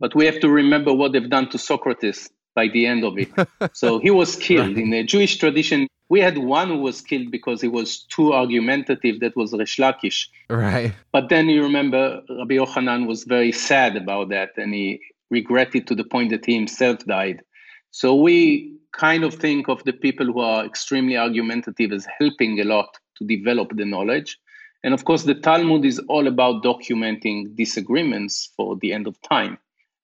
But 0.00 0.14
we 0.14 0.26
have 0.26 0.40
to 0.40 0.48
remember 0.48 0.92
what 0.92 1.12
they've 1.12 1.30
done 1.30 1.48
to 1.50 1.58
Socrates 1.58 2.28
by 2.54 2.68
the 2.68 2.86
end 2.86 3.04
of 3.04 3.18
it. 3.18 3.30
so 3.72 3.98
he 3.98 4.10
was 4.10 4.36
killed. 4.36 4.76
In 4.76 4.90
the 4.90 5.02
Jewish 5.04 5.38
tradition, 5.38 5.88
we 6.08 6.20
had 6.20 6.38
one 6.38 6.68
who 6.68 6.78
was 6.78 7.00
killed 7.00 7.30
because 7.30 7.60
he 7.60 7.68
was 7.68 8.04
too 8.04 8.32
argumentative. 8.32 9.20
That 9.20 9.36
was 9.36 9.52
Resh 9.52 9.78
Lakish. 9.78 10.26
Right. 10.50 10.92
But 11.12 11.28
then 11.28 11.48
you 11.48 11.62
remember 11.62 12.22
Rabbi 12.28 12.54
Yochanan 12.56 13.06
was 13.06 13.24
very 13.24 13.52
sad 13.52 13.96
about 13.96 14.28
that 14.30 14.50
and 14.56 14.74
he 14.74 15.00
regretted 15.30 15.86
to 15.86 15.94
the 15.94 16.04
point 16.04 16.30
that 16.30 16.44
he 16.44 16.54
himself 16.54 16.98
died. 17.06 17.42
So 17.90 18.14
we 18.14 18.74
kind 18.92 19.24
of 19.24 19.34
think 19.34 19.68
of 19.68 19.82
the 19.84 19.92
people 19.92 20.26
who 20.26 20.40
are 20.40 20.64
extremely 20.64 21.16
argumentative 21.16 21.92
as 21.92 22.06
helping 22.18 22.60
a 22.60 22.64
lot 22.64 22.96
to 23.16 23.24
develop 23.24 23.76
the 23.76 23.84
knowledge. 23.84 24.38
And 24.84 24.92
of 24.92 25.06
course, 25.06 25.22
the 25.22 25.34
Talmud 25.34 25.86
is 25.86 25.98
all 26.10 26.26
about 26.26 26.62
documenting 26.62 27.56
disagreements 27.56 28.50
for 28.54 28.76
the 28.76 28.92
end 28.92 29.06
of 29.06 29.20
time. 29.22 29.56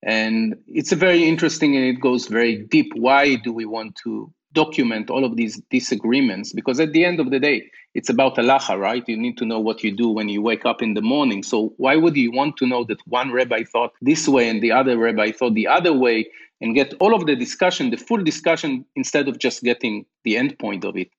And 0.03 0.57
it's 0.67 0.91
a 0.91 0.97
very 0.97 1.29
interesting 1.29 1.77
and 1.77 1.85
it 1.85 2.01
goes 2.01 2.29
very 2.29 2.57
deep. 2.57 2.91
Why 2.95 3.35
do 3.35 3.53
we 3.53 3.67
want 3.67 3.95
to 4.05 4.33
document 4.55 5.11
all 5.11 5.23
of 5.27 5.37
these 5.37 5.61
disagreements? 5.71 6.55
Because 6.55 6.81
at 6.81 6.95
the 6.95 7.05
end 7.05 7.21
of 7.21 7.31
the 7.31 7.39
day, 7.39 7.71
it's 7.95 8.09
about 8.09 8.37
halacha, 8.37 8.79
right? 8.79 9.07
You 9.07 9.19
need 9.19 9.37
to 9.37 9.45
know 9.45 9.61
what 9.61 9.85
you 9.85 9.95
do 9.95 10.09
when 10.09 10.31
you 10.31 10.41
wake 10.41 10.65
up 10.65 10.81
in 10.81 10.95
the 10.95 11.03
morning. 11.03 11.43
So 11.43 11.75
why 11.77 11.97
would 11.97 12.17
you 12.17 12.33
want 12.33 12.57
to 12.57 12.67
know 12.67 12.85
that 12.85 13.07
one 13.07 13.33
rabbi 13.33 13.65
thought 13.65 13.93
this 14.01 14.27
way 14.27 14.49
and 14.49 14.63
the 14.63 14.73
other 14.73 14.97
rabbi 14.97 15.31
thought 15.31 15.53
the 15.53 15.67
other 15.67 15.93
way 15.93 16.31
and 16.63 16.75
get 16.75 16.95
all 17.01 17.15
of 17.15 17.27
the 17.27 17.37
discussion, 17.37 17.91
the 17.91 17.99
full 17.99 18.25
discussion, 18.25 18.87
instead 18.97 19.29
of 19.29 19.39
just 19.39 19.63
getting 19.63 20.07
the 20.25 20.39
end 20.39 20.59
point 20.59 20.87
of 20.87 20.97
it? 20.97 21.11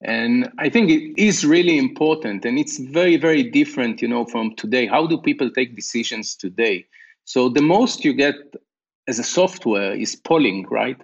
And 0.00 0.50
I 0.58 0.68
think 0.68 0.90
it 0.90 1.20
is 1.20 1.44
really 1.44 1.76
important 1.76 2.44
and 2.44 2.58
it's 2.58 2.78
very, 2.78 3.16
very 3.16 3.42
different, 3.42 4.00
you 4.00 4.08
know, 4.08 4.24
from 4.24 4.54
today. 4.54 4.86
How 4.86 5.06
do 5.06 5.18
people 5.18 5.50
take 5.50 5.74
decisions 5.74 6.36
today? 6.36 6.86
So 7.24 7.48
the 7.48 7.62
most 7.62 8.04
you 8.04 8.12
get 8.12 8.36
as 9.08 9.18
a 9.18 9.24
software 9.24 9.92
is 9.92 10.14
polling, 10.14 10.66
right? 10.70 11.00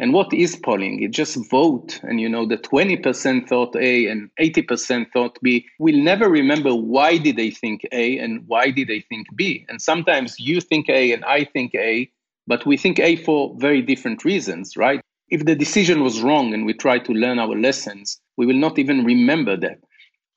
And 0.00 0.14
what 0.14 0.32
is 0.32 0.56
polling? 0.56 1.02
It 1.02 1.10
just 1.10 1.36
vote, 1.50 2.00
and 2.02 2.18
you 2.22 2.28
know 2.28 2.46
the 2.46 2.56
20% 2.56 3.46
thought 3.46 3.76
A 3.76 4.06
and 4.06 4.30
80% 4.40 5.12
thought 5.12 5.38
B. 5.42 5.66
We'll 5.78 6.02
never 6.02 6.30
remember 6.30 6.74
why 6.74 7.18
did 7.18 7.36
they 7.36 7.50
think 7.50 7.86
A 7.92 8.16
and 8.16 8.48
why 8.48 8.70
did 8.70 8.88
they 8.88 9.00
think 9.00 9.26
B. 9.36 9.66
And 9.68 9.82
sometimes 9.82 10.40
you 10.40 10.62
think 10.62 10.88
A 10.88 11.12
and 11.12 11.22
I 11.26 11.44
think 11.44 11.74
A, 11.74 12.10
but 12.46 12.64
we 12.64 12.78
think 12.78 12.98
A 12.98 13.16
for 13.16 13.54
very 13.58 13.82
different 13.82 14.24
reasons, 14.24 14.74
right? 14.74 15.02
If 15.28 15.44
the 15.44 15.54
decision 15.54 16.02
was 16.02 16.22
wrong 16.22 16.54
and 16.54 16.64
we 16.64 16.72
try 16.72 16.98
to 16.98 17.12
learn 17.12 17.38
our 17.38 17.54
lessons, 17.54 18.18
we 18.40 18.46
will 18.46 18.56
not 18.56 18.78
even 18.78 19.04
remember 19.04 19.54
that. 19.54 19.80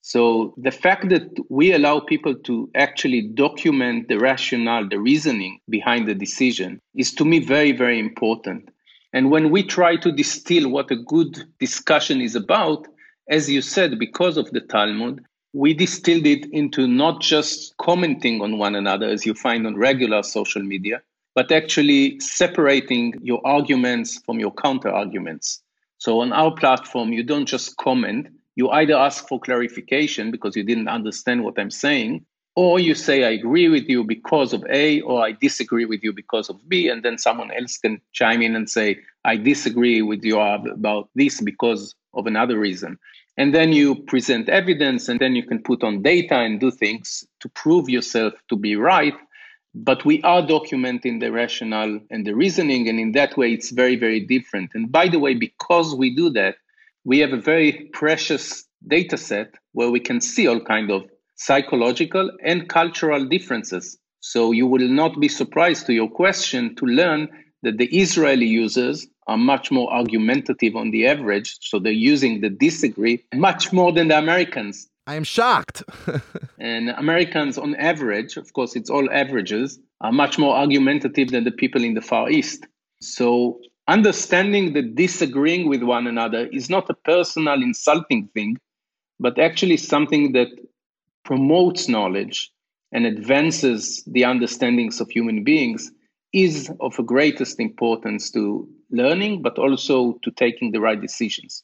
So 0.01 0.53
the 0.57 0.71
fact 0.71 1.07
that 1.07 1.29
we 1.49 1.71
allow 1.71 2.01
people 2.01 2.35
to 2.35 2.69
actually 2.75 3.21
document 3.21 4.09
the 4.09 4.19
rationale, 4.19 4.89
the 4.89 4.99
reasoning 4.99 5.61
behind 5.69 6.09
the 6.09 6.13
decision 6.13 6.81
is 6.93 7.13
to 7.13 7.23
me 7.23 7.39
very, 7.39 7.71
very 7.71 7.97
important. 7.97 8.67
And 9.13 9.31
when 9.31 9.51
we 9.51 9.63
try 9.63 9.95
to 9.95 10.11
distill 10.11 10.67
what 10.67 10.91
a 10.91 10.97
good 10.97 11.45
discussion 11.61 12.19
is 12.19 12.35
about, 12.35 12.89
as 13.29 13.49
you 13.49 13.61
said, 13.61 13.97
because 13.97 14.35
of 14.35 14.51
the 14.51 14.59
Talmud, 14.59 15.23
we 15.53 15.73
distilled 15.73 16.27
it 16.27 16.45
into 16.51 16.85
not 16.85 17.21
just 17.21 17.77
commenting 17.77 18.41
on 18.41 18.57
one 18.57 18.75
another 18.75 19.07
as 19.07 19.25
you 19.25 19.33
find 19.33 19.65
on 19.65 19.77
regular 19.77 20.23
social 20.23 20.61
media, 20.61 21.01
but 21.35 21.53
actually 21.53 22.19
separating 22.19 23.13
your 23.21 23.39
arguments 23.47 24.19
from 24.25 24.41
your 24.41 24.51
counter 24.51 24.89
arguments. 24.89 25.62
So 26.03 26.19
on 26.19 26.33
our 26.33 26.53
platform, 26.53 27.13
you 27.13 27.23
don't 27.23 27.45
just 27.45 27.77
comment, 27.77 28.27
you 28.55 28.69
either 28.71 28.93
ask 28.93 29.25
for 29.25 29.39
clarification 29.39 30.31
because 30.31 30.53
you 30.53 30.61
didn't 30.61 30.89
understand 30.89 31.45
what 31.45 31.57
I'm 31.57 31.71
saying, 31.71 32.25
or 32.57 32.77
you 32.77 32.93
say, 32.93 33.23
I 33.23 33.29
agree 33.29 33.69
with 33.69 33.87
you 33.87 34.03
because 34.03 34.51
of 34.51 34.65
A, 34.69 34.99
or 34.99 35.23
I 35.23 35.31
disagree 35.31 35.85
with 35.85 36.03
you 36.03 36.11
because 36.11 36.49
of 36.49 36.57
B, 36.67 36.89
and 36.89 37.03
then 37.03 37.17
someone 37.17 37.51
else 37.51 37.77
can 37.77 38.01
chime 38.11 38.41
in 38.41 38.53
and 38.53 38.69
say, 38.69 38.99
I 39.23 39.37
disagree 39.37 40.01
with 40.01 40.25
you 40.25 40.37
about 40.41 41.09
this 41.15 41.39
because 41.39 41.95
of 42.13 42.27
another 42.27 42.59
reason. 42.59 42.99
And 43.37 43.55
then 43.55 43.71
you 43.71 43.95
present 43.95 44.49
evidence, 44.49 45.07
and 45.07 45.21
then 45.21 45.37
you 45.37 45.43
can 45.43 45.63
put 45.63 45.85
on 45.85 46.01
data 46.01 46.35
and 46.35 46.59
do 46.59 46.69
things 46.69 47.23
to 47.39 47.47
prove 47.47 47.87
yourself 47.87 48.33
to 48.49 48.57
be 48.57 48.75
right 48.75 49.15
but 49.75 50.05
we 50.05 50.21
are 50.21 50.41
documenting 50.41 51.19
the 51.19 51.31
rationale 51.31 51.99
and 52.11 52.25
the 52.25 52.35
reasoning 52.35 52.87
and 52.87 52.99
in 52.99 53.11
that 53.13 53.35
way 53.37 53.51
it's 53.51 53.71
very 53.71 53.95
very 53.95 54.19
different. 54.19 54.71
And 54.73 54.91
by 54.91 55.07
the 55.07 55.19
way 55.19 55.33
because 55.33 55.95
we 55.95 56.15
do 56.15 56.29
that 56.31 56.55
we 57.03 57.19
have 57.19 57.33
a 57.33 57.41
very 57.41 57.89
precious 57.93 58.65
data 58.87 59.17
set 59.17 59.55
where 59.73 59.89
we 59.89 59.99
can 59.99 60.21
see 60.21 60.47
all 60.47 60.59
kind 60.59 60.91
of 60.91 61.05
psychological 61.35 62.31
and 62.43 62.69
cultural 62.69 63.25
differences. 63.25 63.97
So 64.19 64.51
you 64.51 64.67
will 64.67 64.87
not 64.87 65.19
be 65.19 65.27
surprised 65.27 65.85
to 65.87 65.93
your 65.93 66.09
question 66.09 66.75
to 66.75 66.85
learn 66.85 67.27
that 67.63 67.77
the 67.77 67.87
israeli 67.97 68.45
users 68.45 69.07
are 69.27 69.37
much 69.37 69.71
more 69.71 69.91
argumentative 69.91 70.75
on 70.75 70.91
the 70.91 71.07
average 71.07 71.57
so 71.61 71.79
they're 71.79 71.91
using 71.91 72.41
the 72.41 72.49
disagree 72.49 73.23
much 73.33 73.73
more 73.73 73.91
than 73.91 74.09
the 74.09 74.17
americans 74.17 74.89
I 75.05 75.15
am 75.15 75.23
shocked. 75.23 75.83
and 76.59 76.89
Americans, 76.89 77.57
on 77.57 77.75
average, 77.75 78.37
of 78.37 78.53
course, 78.53 78.75
it's 78.75 78.89
all 78.89 79.09
averages, 79.11 79.79
are 80.01 80.11
much 80.11 80.39
more 80.39 80.55
argumentative 80.55 81.31
than 81.31 81.43
the 81.43 81.51
people 81.51 81.83
in 81.83 81.93
the 81.93 82.01
Far 82.01 82.29
East. 82.29 82.65
So, 83.01 83.59
understanding 83.87 84.73
that 84.73 84.95
disagreeing 84.95 85.67
with 85.67 85.83
one 85.83 86.07
another 86.07 86.47
is 86.47 86.69
not 86.69 86.89
a 86.89 86.93
personal, 86.93 87.61
insulting 87.61 88.29
thing, 88.33 88.57
but 89.19 89.37
actually 89.37 89.77
something 89.77 90.31
that 90.33 90.47
promotes 91.25 91.89
knowledge 91.89 92.51
and 92.93 93.05
advances 93.05 94.03
the 94.07 94.23
understandings 94.23 95.01
of 95.01 95.09
human 95.09 95.43
beings 95.43 95.91
is 96.31 96.71
of 96.79 96.95
the 96.95 97.03
greatest 97.03 97.59
importance 97.59 98.31
to 98.31 98.67
learning, 98.89 99.41
but 99.41 99.57
also 99.59 100.19
to 100.23 100.31
taking 100.31 100.71
the 100.71 100.79
right 100.79 101.01
decisions. 101.01 101.63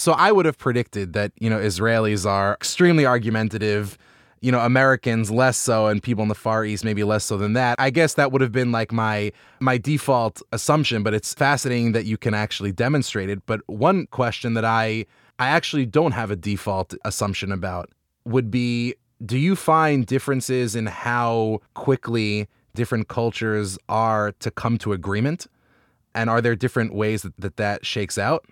So 0.00 0.12
I 0.12 0.32
would 0.32 0.46
have 0.46 0.56
predicted 0.56 1.12
that, 1.12 1.30
you 1.38 1.50
know, 1.50 1.58
Israelis 1.58 2.24
are 2.24 2.54
extremely 2.54 3.04
argumentative, 3.04 3.98
you 4.40 4.50
know, 4.50 4.60
Americans 4.60 5.30
less 5.30 5.58
so 5.58 5.88
and 5.88 6.02
people 6.02 6.22
in 6.22 6.28
the 6.28 6.34
Far 6.34 6.64
East 6.64 6.86
maybe 6.86 7.04
less 7.04 7.22
so 7.22 7.36
than 7.36 7.52
that. 7.52 7.78
I 7.78 7.90
guess 7.90 8.14
that 8.14 8.32
would 8.32 8.40
have 8.40 8.50
been 8.50 8.72
like 8.72 8.92
my 8.92 9.30
my 9.60 9.76
default 9.76 10.40
assumption, 10.52 11.02
but 11.02 11.12
it's 11.12 11.34
fascinating 11.34 11.92
that 11.92 12.06
you 12.06 12.16
can 12.16 12.32
actually 12.32 12.72
demonstrate 12.72 13.28
it. 13.28 13.44
But 13.44 13.60
one 13.66 14.06
question 14.06 14.54
that 14.54 14.64
I 14.64 15.04
I 15.38 15.48
actually 15.48 15.84
don't 15.84 16.12
have 16.12 16.30
a 16.30 16.36
default 16.36 16.94
assumption 17.04 17.52
about 17.52 17.90
would 18.24 18.50
be 18.50 18.94
Do 19.26 19.36
you 19.36 19.54
find 19.54 20.06
differences 20.06 20.74
in 20.74 20.86
how 20.86 21.60
quickly 21.74 22.48
different 22.74 23.08
cultures 23.08 23.76
are 23.90 24.32
to 24.38 24.50
come 24.50 24.78
to 24.78 24.94
agreement? 24.94 25.46
And 26.14 26.30
are 26.30 26.40
there 26.40 26.56
different 26.56 26.94
ways 26.94 27.20
that 27.20 27.36
that, 27.36 27.58
that 27.58 27.84
shakes 27.84 28.16
out? 28.16 28.46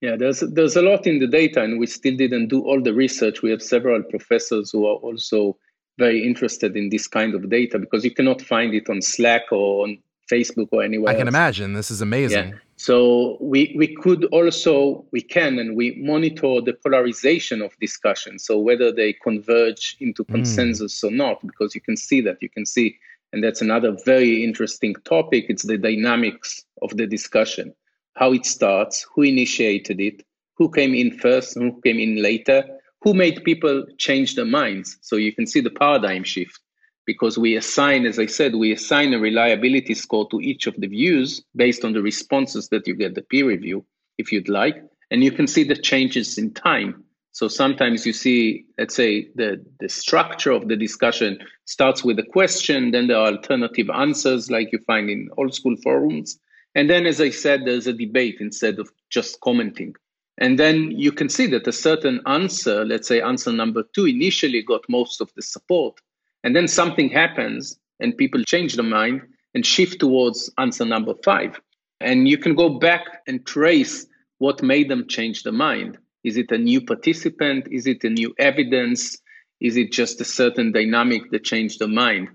Yeah, 0.00 0.16
there's 0.16 0.40
there's 0.40 0.76
a 0.76 0.82
lot 0.82 1.06
in 1.06 1.18
the 1.18 1.26
data, 1.26 1.62
and 1.62 1.78
we 1.78 1.86
still 1.86 2.16
didn't 2.16 2.48
do 2.48 2.60
all 2.62 2.80
the 2.80 2.94
research. 2.94 3.42
We 3.42 3.50
have 3.50 3.62
several 3.62 4.02
professors 4.04 4.70
who 4.70 4.86
are 4.86 4.94
also 4.96 5.56
very 5.98 6.24
interested 6.24 6.76
in 6.76 6.90
this 6.90 7.08
kind 7.08 7.34
of 7.34 7.50
data 7.50 7.78
because 7.78 8.04
you 8.04 8.12
cannot 8.12 8.40
find 8.40 8.72
it 8.74 8.88
on 8.88 9.02
Slack 9.02 9.50
or 9.50 9.82
on 9.84 9.98
Facebook 10.30 10.68
or 10.70 10.84
anywhere. 10.84 11.10
I 11.12 11.14
can 11.16 11.26
else. 11.26 11.34
imagine 11.34 11.72
this 11.72 11.90
is 11.90 12.00
amazing. 12.00 12.50
Yeah. 12.50 12.54
So 12.76 13.38
we 13.40 13.74
we 13.76 13.96
could 13.96 14.26
also 14.26 15.04
we 15.10 15.20
can 15.20 15.58
and 15.58 15.74
we 15.76 15.96
monitor 16.00 16.60
the 16.60 16.74
polarization 16.74 17.60
of 17.60 17.72
discussion. 17.80 18.38
So 18.38 18.56
whether 18.58 18.92
they 18.92 19.14
converge 19.14 19.96
into 19.98 20.22
Hmm. 20.24 20.34
consensus 20.34 21.02
or 21.02 21.10
not, 21.10 21.44
because 21.44 21.74
you 21.74 21.80
can 21.80 21.96
see 21.96 22.20
that 22.20 22.36
you 22.40 22.48
can 22.48 22.64
see, 22.66 22.96
and 23.32 23.42
that's 23.42 23.60
another 23.60 23.96
very 24.04 24.44
interesting 24.44 24.94
topic. 25.04 25.46
It's 25.48 25.64
the 25.64 25.76
dynamics 25.78 26.64
of 26.82 26.96
the 26.96 27.06
discussion, 27.08 27.74
how 28.18 28.32
it 28.32 28.44
starts, 28.44 29.06
who 29.14 29.22
initiated 29.22 30.00
it, 30.00 30.24
who 30.56 30.68
came 30.70 30.92
in 30.92 31.16
first, 31.18 31.56
and 31.56 31.72
who 31.72 31.80
came 31.82 32.00
in 32.00 32.20
later, 32.20 32.64
who 33.00 33.14
made 33.14 33.44
people 33.44 33.84
change 33.96 34.34
their 34.34 34.44
minds. 34.44 34.98
So 35.02 35.14
you 35.16 35.32
can 35.32 35.46
see 35.46 35.60
the 35.60 35.70
paradigm 35.70 36.24
shift 36.24 36.58
because 37.06 37.38
we 37.38 37.56
assign, 37.56 38.06
as 38.06 38.18
I 38.18 38.26
said, 38.26 38.56
we 38.56 38.72
assign 38.72 39.14
a 39.14 39.20
reliability 39.20 39.94
score 39.94 40.28
to 40.30 40.40
each 40.40 40.66
of 40.66 40.74
the 40.78 40.88
views 40.88 41.42
based 41.54 41.84
on 41.84 41.92
the 41.92 42.02
responses 42.02 42.68
that 42.70 42.88
you 42.88 42.94
get 42.94 43.14
the 43.14 43.22
peer 43.22 43.46
review, 43.46 43.84
if 44.18 44.32
you'd 44.32 44.48
like. 44.48 44.76
And 45.10 45.22
you 45.22 45.30
can 45.30 45.46
see 45.46 45.62
the 45.62 45.76
changes 45.76 46.36
in 46.36 46.52
time. 46.52 47.04
So 47.32 47.46
sometimes 47.46 48.04
you 48.04 48.12
see, 48.12 48.64
let's 48.78 48.96
say, 48.96 49.28
the, 49.36 49.64
the 49.78 49.88
structure 49.88 50.50
of 50.50 50.66
the 50.66 50.76
discussion 50.76 51.38
starts 51.66 52.02
with 52.04 52.18
a 52.18 52.24
question, 52.24 52.90
then 52.90 53.06
there 53.06 53.16
are 53.16 53.28
alternative 53.28 53.88
answers 53.90 54.50
like 54.50 54.72
you 54.72 54.80
find 54.80 55.08
in 55.08 55.28
old 55.38 55.54
school 55.54 55.76
forums. 55.84 56.38
And 56.74 56.88
then, 56.88 57.06
as 57.06 57.20
I 57.20 57.30
said, 57.30 57.64
there's 57.64 57.86
a 57.86 57.92
debate 57.92 58.36
instead 58.40 58.78
of 58.78 58.90
just 59.10 59.40
commenting. 59.40 59.94
And 60.38 60.58
then 60.58 60.92
you 60.92 61.10
can 61.10 61.28
see 61.28 61.46
that 61.48 61.66
a 61.66 61.72
certain 61.72 62.20
answer, 62.26 62.84
let's 62.84 63.08
say 63.08 63.20
answer 63.20 63.52
number 63.52 63.82
two, 63.94 64.06
initially 64.06 64.62
got 64.62 64.88
most 64.88 65.20
of 65.20 65.32
the 65.34 65.42
support. 65.42 66.00
And 66.44 66.54
then 66.54 66.68
something 66.68 67.08
happens 67.08 67.78
and 67.98 68.16
people 68.16 68.44
change 68.44 68.74
their 68.74 68.84
mind 68.84 69.22
and 69.54 69.66
shift 69.66 69.98
towards 69.98 70.50
answer 70.58 70.84
number 70.84 71.14
five. 71.24 71.60
And 72.00 72.28
you 72.28 72.38
can 72.38 72.54
go 72.54 72.78
back 72.78 73.02
and 73.26 73.44
trace 73.44 74.06
what 74.38 74.62
made 74.62 74.88
them 74.88 75.08
change 75.08 75.42
their 75.42 75.52
mind. 75.52 75.98
Is 76.22 76.36
it 76.36 76.52
a 76.52 76.58
new 76.58 76.80
participant? 76.80 77.66
Is 77.70 77.88
it 77.88 78.04
a 78.04 78.10
new 78.10 78.32
evidence? 78.38 79.18
Is 79.60 79.76
it 79.76 79.90
just 79.90 80.20
a 80.20 80.24
certain 80.24 80.70
dynamic 80.70 81.30
that 81.32 81.42
changed 81.42 81.80
their 81.80 81.88
mind? 81.88 82.28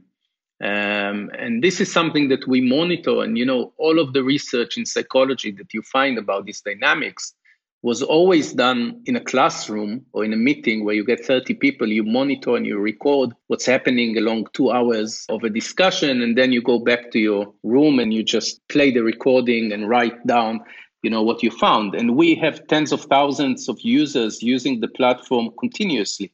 Um, 0.64 1.30
and 1.38 1.62
this 1.62 1.82
is 1.82 1.92
something 1.92 2.30
that 2.30 2.48
we 2.48 2.62
monitor. 2.62 3.22
And, 3.22 3.38
you 3.38 3.46
know, 3.46 3.74
all 3.78 4.00
of 4.00 4.14
the 4.14 4.24
research 4.24 4.78
in 4.78 4.86
psychology 4.86 5.52
that 5.52 5.74
you 5.74 5.82
find 5.82 6.18
about 6.18 6.46
these 6.46 6.62
dynamics 6.62 7.34
was 7.82 8.02
always 8.02 8.54
done 8.54 9.02
in 9.06 9.18
a 9.18 9.20
classroom 9.20 10.06
or 10.14 10.24
in 10.24 10.32
a 10.32 10.38
meeting 10.38 10.86
where 10.86 10.96
you 10.96 11.04
get 11.04 11.26
30 11.26 11.56
people, 11.56 11.90
you 11.90 12.06
monitor 12.06 12.56
and 12.56 12.66
you 12.66 12.80
record 12.80 13.32
what's 13.48 13.66
happening 13.66 14.18
along 14.18 14.48
two 14.54 14.72
hours 14.72 15.26
of 15.28 15.44
a 15.44 15.50
discussion. 15.50 16.22
And 16.22 16.38
then 16.38 16.54
you 16.54 16.62
go 16.62 16.80
back 16.80 17.12
to 17.12 17.20
your 17.20 17.54
room 17.64 18.00
and 18.00 18.14
you 18.14 18.24
just 18.24 18.66
play 18.70 18.90
the 18.90 19.04
recording 19.04 19.74
and 19.74 19.90
write 19.90 20.26
down 20.26 20.62
you 21.02 21.10
know 21.10 21.22
what 21.22 21.44
you 21.44 21.52
found 21.52 21.96
and 21.96 22.16
we 22.16 22.34
have 22.34 22.66
tens 22.68 22.94
of 22.94 23.02
thousands 23.02 23.68
of 23.68 23.78
users 23.82 24.42
using 24.42 24.80
the 24.80 24.88
platform 24.88 25.50
continuously 25.60 26.32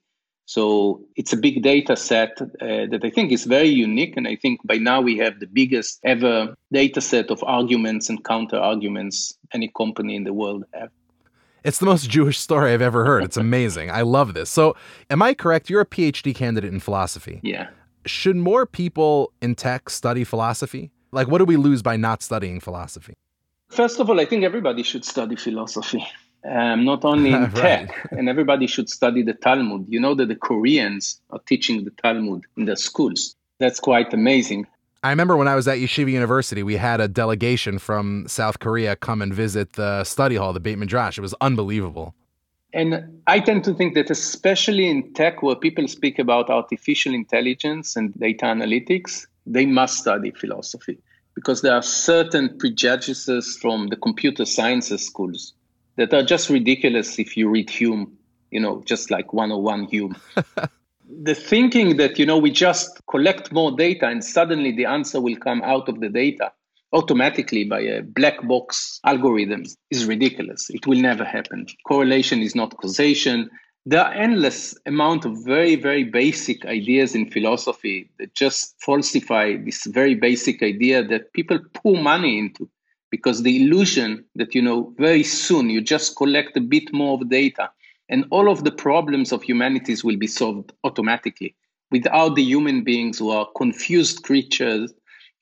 so 0.49 0.99
it's 1.15 1.31
a 1.31 1.37
big 1.37 1.61
data 1.61 1.95
set 1.95 2.41
uh, 2.41 2.47
that 2.89 3.01
I 3.03 3.11
think 3.11 3.31
is 3.31 3.45
very 3.45 3.67
unique. 3.69 4.17
And 4.17 4.27
I 4.27 4.35
think 4.35 4.59
by 4.65 4.77
now 4.77 4.99
we 4.99 5.15
have 5.19 5.39
the 5.39 5.45
biggest 5.45 5.99
ever 6.03 6.55
data 6.71 7.01
set 7.01 7.29
of 7.29 7.43
arguments 7.43 8.09
and 8.09 8.25
counter 8.25 8.57
arguments 8.57 9.37
any 9.53 9.67
company 9.77 10.15
in 10.15 10.23
the 10.23 10.33
world 10.33 10.63
have. 10.73 10.89
It's 11.63 11.77
the 11.77 11.85
most 11.85 12.09
Jewish 12.09 12.39
story 12.39 12.73
I've 12.73 12.81
ever 12.81 13.05
heard. 13.05 13.23
It's 13.23 13.37
amazing. 13.37 13.91
I 13.91 14.01
love 14.01 14.33
this. 14.33 14.49
So, 14.49 14.75
am 15.11 15.21
I 15.21 15.35
correct? 15.35 15.69
You're 15.69 15.81
a 15.81 15.85
PhD 15.85 16.33
candidate 16.33 16.73
in 16.73 16.79
philosophy. 16.79 17.41
Yeah. 17.43 17.67
Should 18.07 18.37
more 18.37 18.65
people 18.65 19.31
in 19.43 19.53
tech 19.53 19.87
study 19.91 20.23
philosophy? 20.23 20.89
Like, 21.11 21.27
what 21.27 21.37
do 21.37 21.45
we 21.45 21.57
lose 21.57 21.83
by 21.83 21.95
not 21.95 22.23
studying 22.23 22.59
philosophy? 22.59 23.13
First 23.69 23.99
of 23.99 24.09
all, 24.09 24.19
I 24.19 24.25
think 24.25 24.43
everybody 24.43 24.81
should 24.81 25.05
study 25.05 25.35
philosophy. 25.35 26.03
Um, 26.45 26.85
not 26.85 27.03
only 27.03 27.31
in 27.31 27.41
Right. 27.51 27.87
tech, 27.89 28.07
and 28.11 28.29
everybody 28.29 28.65
should 28.67 28.89
study 28.89 29.23
the 29.23 29.33
Talmud. 29.33 29.85
You 29.89 29.99
know 29.99 30.15
that 30.15 30.27
the 30.27 30.35
Koreans 30.35 31.19
are 31.31 31.39
teaching 31.45 31.83
the 31.83 31.91
Talmud 32.01 32.45
in 32.55 32.65
their 32.65 32.77
schools. 32.77 33.35
That's 33.59 33.79
quite 33.79 34.13
amazing. 34.13 34.65
I 35.03 35.09
remember 35.09 35.37
when 35.37 35.47
I 35.47 35.55
was 35.55 35.67
at 35.67 35.77
Yeshiva 35.77 36.11
University, 36.11 36.61
we 36.63 36.75
had 36.75 36.99
a 36.99 37.07
delegation 37.07 37.79
from 37.79 38.27
South 38.27 38.59
Korea 38.59 38.95
come 38.95 39.21
and 39.21 39.33
visit 39.33 39.73
the 39.73 40.03
study 40.03 40.35
hall, 40.35 40.51
the 40.51 40.59
Beit 40.59 40.77
Midrash. 40.77 41.17
It 41.17 41.21
was 41.21 41.35
unbelievable. 41.39 42.15
And 42.73 43.21
I 43.25 43.39
tend 43.39 43.63
to 43.63 43.73
think 43.73 43.95
that, 43.95 44.09
especially 44.09 44.89
in 44.89 45.13
tech, 45.13 45.41
where 45.41 45.55
people 45.55 45.87
speak 45.87 46.19
about 46.19 46.49
artificial 46.49 47.13
intelligence 47.13 47.95
and 47.95 48.13
data 48.19 48.45
analytics, 48.45 49.25
they 49.45 49.65
must 49.65 49.99
study 49.99 50.31
philosophy 50.31 50.99
because 51.33 51.61
there 51.61 51.73
are 51.73 51.81
certain 51.81 52.57
prejudices 52.57 53.57
from 53.61 53.87
the 53.87 53.95
computer 53.95 54.45
sciences 54.45 55.05
schools 55.05 55.53
that 55.95 56.13
are 56.13 56.23
just 56.23 56.49
ridiculous 56.49 57.19
if 57.19 57.35
you 57.35 57.49
read 57.49 57.69
Hume, 57.69 58.17
you 58.51 58.59
know, 58.59 58.81
just 58.85 59.11
like 59.11 59.33
101 59.33 59.85
Hume. 59.85 60.15
the 61.21 61.35
thinking 61.35 61.97
that, 61.97 62.19
you 62.19 62.25
know, 62.25 62.37
we 62.37 62.51
just 62.51 63.01
collect 63.09 63.51
more 63.51 63.71
data 63.71 64.07
and 64.07 64.23
suddenly 64.23 64.71
the 64.71 64.85
answer 64.85 65.19
will 65.19 65.35
come 65.35 65.61
out 65.63 65.89
of 65.89 65.99
the 65.99 66.09
data 66.09 66.51
automatically 66.93 67.63
by 67.63 67.79
a 67.79 68.01
black 68.01 68.47
box 68.47 68.99
algorithm 69.05 69.63
is 69.91 70.05
ridiculous. 70.05 70.69
It 70.69 70.87
will 70.87 70.99
never 70.99 71.23
happen. 71.23 71.67
Correlation 71.85 72.39
is 72.39 72.55
not 72.55 72.77
causation. 72.77 73.49
There 73.85 74.03
are 74.03 74.13
endless 74.13 74.75
amount 74.85 75.25
of 75.25 75.37
very, 75.43 75.75
very 75.75 76.03
basic 76.03 76.65
ideas 76.65 77.15
in 77.15 77.29
philosophy 77.29 78.09
that 78.19 78.33
just 78.33 78.75
falsify 78.81 79.57
this 79.57 79.85
very 79.85 80.15
basic 80.15 80.61
idea 80.63 81.03
that 81.03 81.33
people 81.33 81.59
pour 81.73 81.97
money 82.01 82.39
into 82.39 82.69
because 83.11 83.43
the 83.43 83.61
illusion 83.61 84.23
that 84.35 84.53
you 84.55 84.61
know 84.61 84.93
very 84.97 85.23
soon 85.23 85.69
you 85.69 85.81
just 85.81 86.15
collect 86.15 86.55
a 86.57 86.61
bit 86.61 86.91
more 86.93 87.15
of 87.19 87.29
data 87.29 87.69
and 88.09 88.25
all 88.31 88.49
of 88.49 88.63
the 88.63 88.71
problems 88.71 89.31
of 89.31 89.43
humanities 89.43 90.03
will 90.03 90.17
be 90.17 90.27
solved 90.27 90.73
automatically. 90.83 91.55
Without 91.91 92.35
the 92.35 92.43
human 92.43 92.83
beings 92.83 93.19
who 93.19 93.29
are 93.29 93.47
confused 93.55 94.23
creatures 94.23 94.93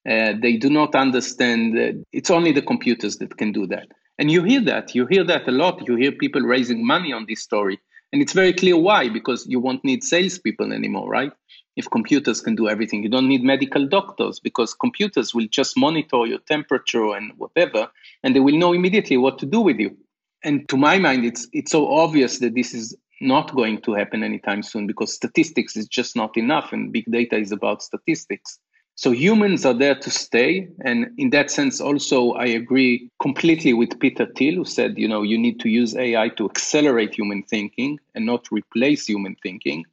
uh, 0.10 0.34
they 0.42 0.56
do 0.56 0.70
not 0.70 0.96
understand 0.96 1.78
uh, 1.78 1.92
it's 2.14 2.32
only 2.32 2.52
the 2.52 2.62
computers 2.62 3.18
that 3.18 3.38
can 3.38 3.52
do 3.52 3.68
that. 3.68 3.88
And 4.20 4.32
you 4.32 4.44
hear 4.44 4.62
that 4.62 4.96
you 4.96 5.06
hear 5.06 5.24
that 5.26 5.48
a 5.48 5.52
lot. 5.52 5.88
You 5.88 5.96
hear 5.96 6.12
people 6.12 6.42
raising 6.42 6.86
money 6.86 7.12
on 7.14 7.26
this 7.28 7.42
story. 7.42 7.80
And 8.14 8.22
it's 8.22 8.34
very 8.34 8.54
clear 8.54 8.78
why 8.78 9.10
because 9.10 9.46
you 9.48 9.60
won't 9.60 9.84
need 9.84 10.04
salespeople 10.04 10.72
anymore 10.72 11.10
right 11.10 11.32
if 11.78 11.90
computers 11.92 12.42
can 12.42 12.56
do 12.56 12.68
everything. 12.68 13.04
You 13.04 13.10
don't 13.10 13.30
need 13.30 13.44
medical 13.44 13.88
doctors 13.88 14.40
because 14.40 14.74
computers 14.74 15.34
will 15.34 15.48
just 15.50 15.78
monitor 15.78 16.26
your 16.26 16.40
temperature 16.40 17.16
and 17.16 17.32
whatever, 17.38 17.90
and 18.24 18.36
they 18.36 18.42
will 18.42 18.58
know 18.58 18.74
immediately 18.74 19.16
what 19.16 19.38
to 19.40 19.46
do 19.46 19.62
with 19.62 19.78
you. 19.78 19.96
And 20.44 20.68
to 20.70 20.78
my 20.78 20.98
mind, 20.98 21.24
it's 21.24 21.48
it's 21.54 21.72
so 21.72 21.88
obvious 21.94 22.40
that 22.40 22.56
this 22.56 22.74
is 22.74 22.96
not 23.22 23.56
going 23.56 23.82
to 23.82 23.94
happen 23.94 24.24
anytime 24.24 24.62
soon 24.62 24.86
because 24.88 25.14
statistics 25.14 25.76
is 25.78 25.88
just 25.88 26.16
not 26.16 26.36
enough, 26.36 26.74
and 26.74 26.92
big 26.92 27.06
data 27.10 27.38
is 27.38 27.52
about 27.52 27.84
statistics. 27.84 28.60
So 28.96 29.12
humans 29.12 29.64
are 29.64 29.76
there 29.76 29.94
to 29.94 30.10
stay, 30.10 30.70
and 30.84 31.12
in 31.20 31.30
that 31.30 31.52
sense, 31.52 31.80
also 31.80 32.32
I 32.32 32.46
agree 32.46 33.12
completely 33.22 33.74
with 33.74 34.00
Peter 34.00 34.26
Thiel, 34.26 34.56
who 34.56 34.66
said, 34.66 34.98
you 34.98 35.08
know, 35.08 35.22
you 35.22 35.38
need 35.38 35.60
to 35.60 35.70
use 35.70 35.96
AI 35.96 36.30
to 36.30 36.50
accelerate 36.50 37.14
human 37.14 37.44
thinking 37.44 38.00
and 38.16 38.26
not 38.26 38.48
replace 38.52 39.06
human 39.06 39.36
thinking. 39.44 39.86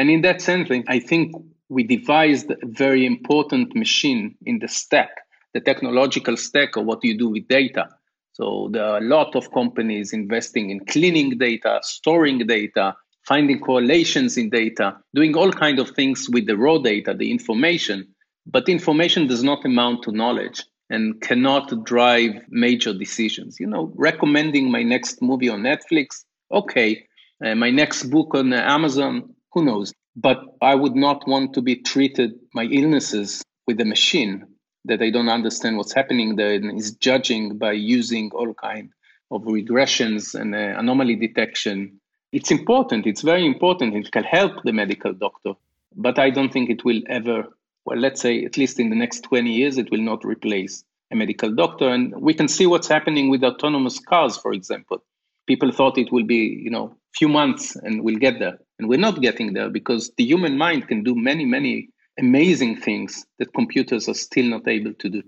And 0.00 0.08
in 0.08 0.22
that 0.22 0.40
sense, 0.40 0.70
I 0.88 0.98
think 0.98 1.34
we 1.68 1.82
devised 1.82 2.50
a 2.50 2.56
very 2.64 3.04
important 3.04 3.76
machine 3.76 4.34
in 4.46 4.58
the 4.58 4.66
stack, 4.66 5.10
the 5.52 5.60
technological 5.60 6.38
stack 6.38 6.76
of 6.76 6.86
what 6.86 7.04
you 7.04 7.18
do 7.18 7.28
with 7.28 7.46
data. 7.48 7.86
So 8.32 8.70
there 8.72 8.82
are 8.82 8.96
a 8.96 9.02
lot 9.02 9.36
of 9.36 9.52
companies 9.52 10.14
investing 10.14 10.70
in 10.70 10.86
cleaning 10.86 11.36
data, 11.36 11.80
storing 11.82 12.38
data, 12.46 12.96
finding 13.26 13.60
correlations 13.60 14.38
in 14.38 14.48
data, 14.48 14.96
doing 15.14 15.36
all 15.36 15.52
kinds 15.52 15.78
of 15.78 15.90
things 15.90 16.30
with 16.30 16.46
the 16.46 16.56
raw 16.56 16.78
data, 16.78 17.12
the 17.12 17.30
information. 17.30 18.08
But 18.46 18.70
information 18.70 19.26
does 19.26 19.44
not 19.44 19.66
amount 19.66 20.04
to 20.04 20.12
knowledge 20.12 20.64
and 20.88 21.20
cannot 21.20 21.84
drive 21.84 22.40
major 22.48 22.94
decisions. 22.94 23.60
You 23.60 23.66
know, 23.66 23.92
recommending 23.96 24.70
my 24.70 24.82
next 24.82 25.20
movie 25.20 25.50
on 25.50 25.60
Netflix, 25.60 26.24
okay, 26.50 27.04
uh, 27.44 27.54
my 27.54 27.68
next 27.68 28.04
book 28.04 28.34
on 28.34 28.54
Amazon, 28.54 29.34
who 29.52 29.64
knows? 29.64 29.92
But 30.16 30.38
I 30.60 30.74
would 30.74 30.96
not 30.96 31.26
want 31.26 31.54
to 31.54 31.62
be 31.62 31.76
treated 31.76 32.32
my 32.54 32.64
illnesses 32.64 33.42
with 33.66 33.80
a 33.80 33.84
machine 33.84 34.46
that 34.84 35.02
I 35.02 35.10
don't 35.10 35.28
understand 35.28 35.76
what's 35.76 35.94
happening 35.94 36.36
there 36.36 36.54
and 36.54 36.78
is 36.78 36.92
judging 36.92 37.58
by 37.58 37.72
using 37.72 38.30
all 38.32 38.54
kind 38.54 38.90
of 39.30 39.42
regressions 39.42 40.34
and 40.34 40.54
uh, 40.54 40.78
anomaly 40.78 41.16
detection 41.16 42.00
It's 42.32 42.50
important. 42.50 43.06
It's 43.06 43.22
very 43.22 43.44
important. 43.44 43.94
It 43.96 44.12
can 44.12 44.24
help 44.24 44.62
the 44.62 44.72
medical 44.72 45.12
doctor, 45.12 45.54
but 45.96 46.18
I 46.18 46.30
don't 46.30 46.52
think 46.52 46.70
it 46.70 46.84
will 46.84 47.02
ever, 47.08 47.44
well, 47.84 47.98
let's 47.98 48.20
say 48.20 48.44
at 48.44 48.56
least 48.56 48.78
in 48.78 48.90
the 48.90 48.96
next 48.96 49.22
20 49.22 49.50
years, 49.50 49.78
it 49.78 49.90
will 49.90 50.00
not 50.00 50.24
replace 50.24 50.84
a 51.10 51.16
medical 51.16 51.52
doctor. 51.52 51.88
And 51.88 52.14
we 52.20 52.34
can 52.34 52.46
see 52.46 52.66
what's 52.66 52.86
happening 52.86 53.30
with 53.30 53.42
autonomous 53.42 53.98
cars, 53.98 54.36
for 54.36 54.52
example. 54.52 55.02
People 55.48 55.72
thought 55.72 55.98
it 55.98 56.12
will 56.12 56.24
be, 56.24 56.60
you 56.62 56.70
know, 56.70 56.94
few 57.16 57.28
months 57.28 57.74
and 57.74 58.04
we'll 58.04 58.16
get 58.16 58.38
there. 58.38 58.60
And 58.80 58.88
we're 58.88 58.98
not 58.98 59.20
getting 59.20 59.52
there 59.52 59.68
because 59.68 60.10
the 60.16 60.24
human 60.24 60.56
mind 60.56 60.88
can 60.88 61.04
do 61.04 61.14
many, 61.14 61.44
many 61.44 61.90
amazing 62.18 62.80
things 62.80 63.26
that 63.38 63.52
computers 63.52 64.08
are 64.08 64.14
still 64.14 64.46
not 64.46 64.66
able 64.66 64.94
to 64.94 65.08
do. 65.10 65.22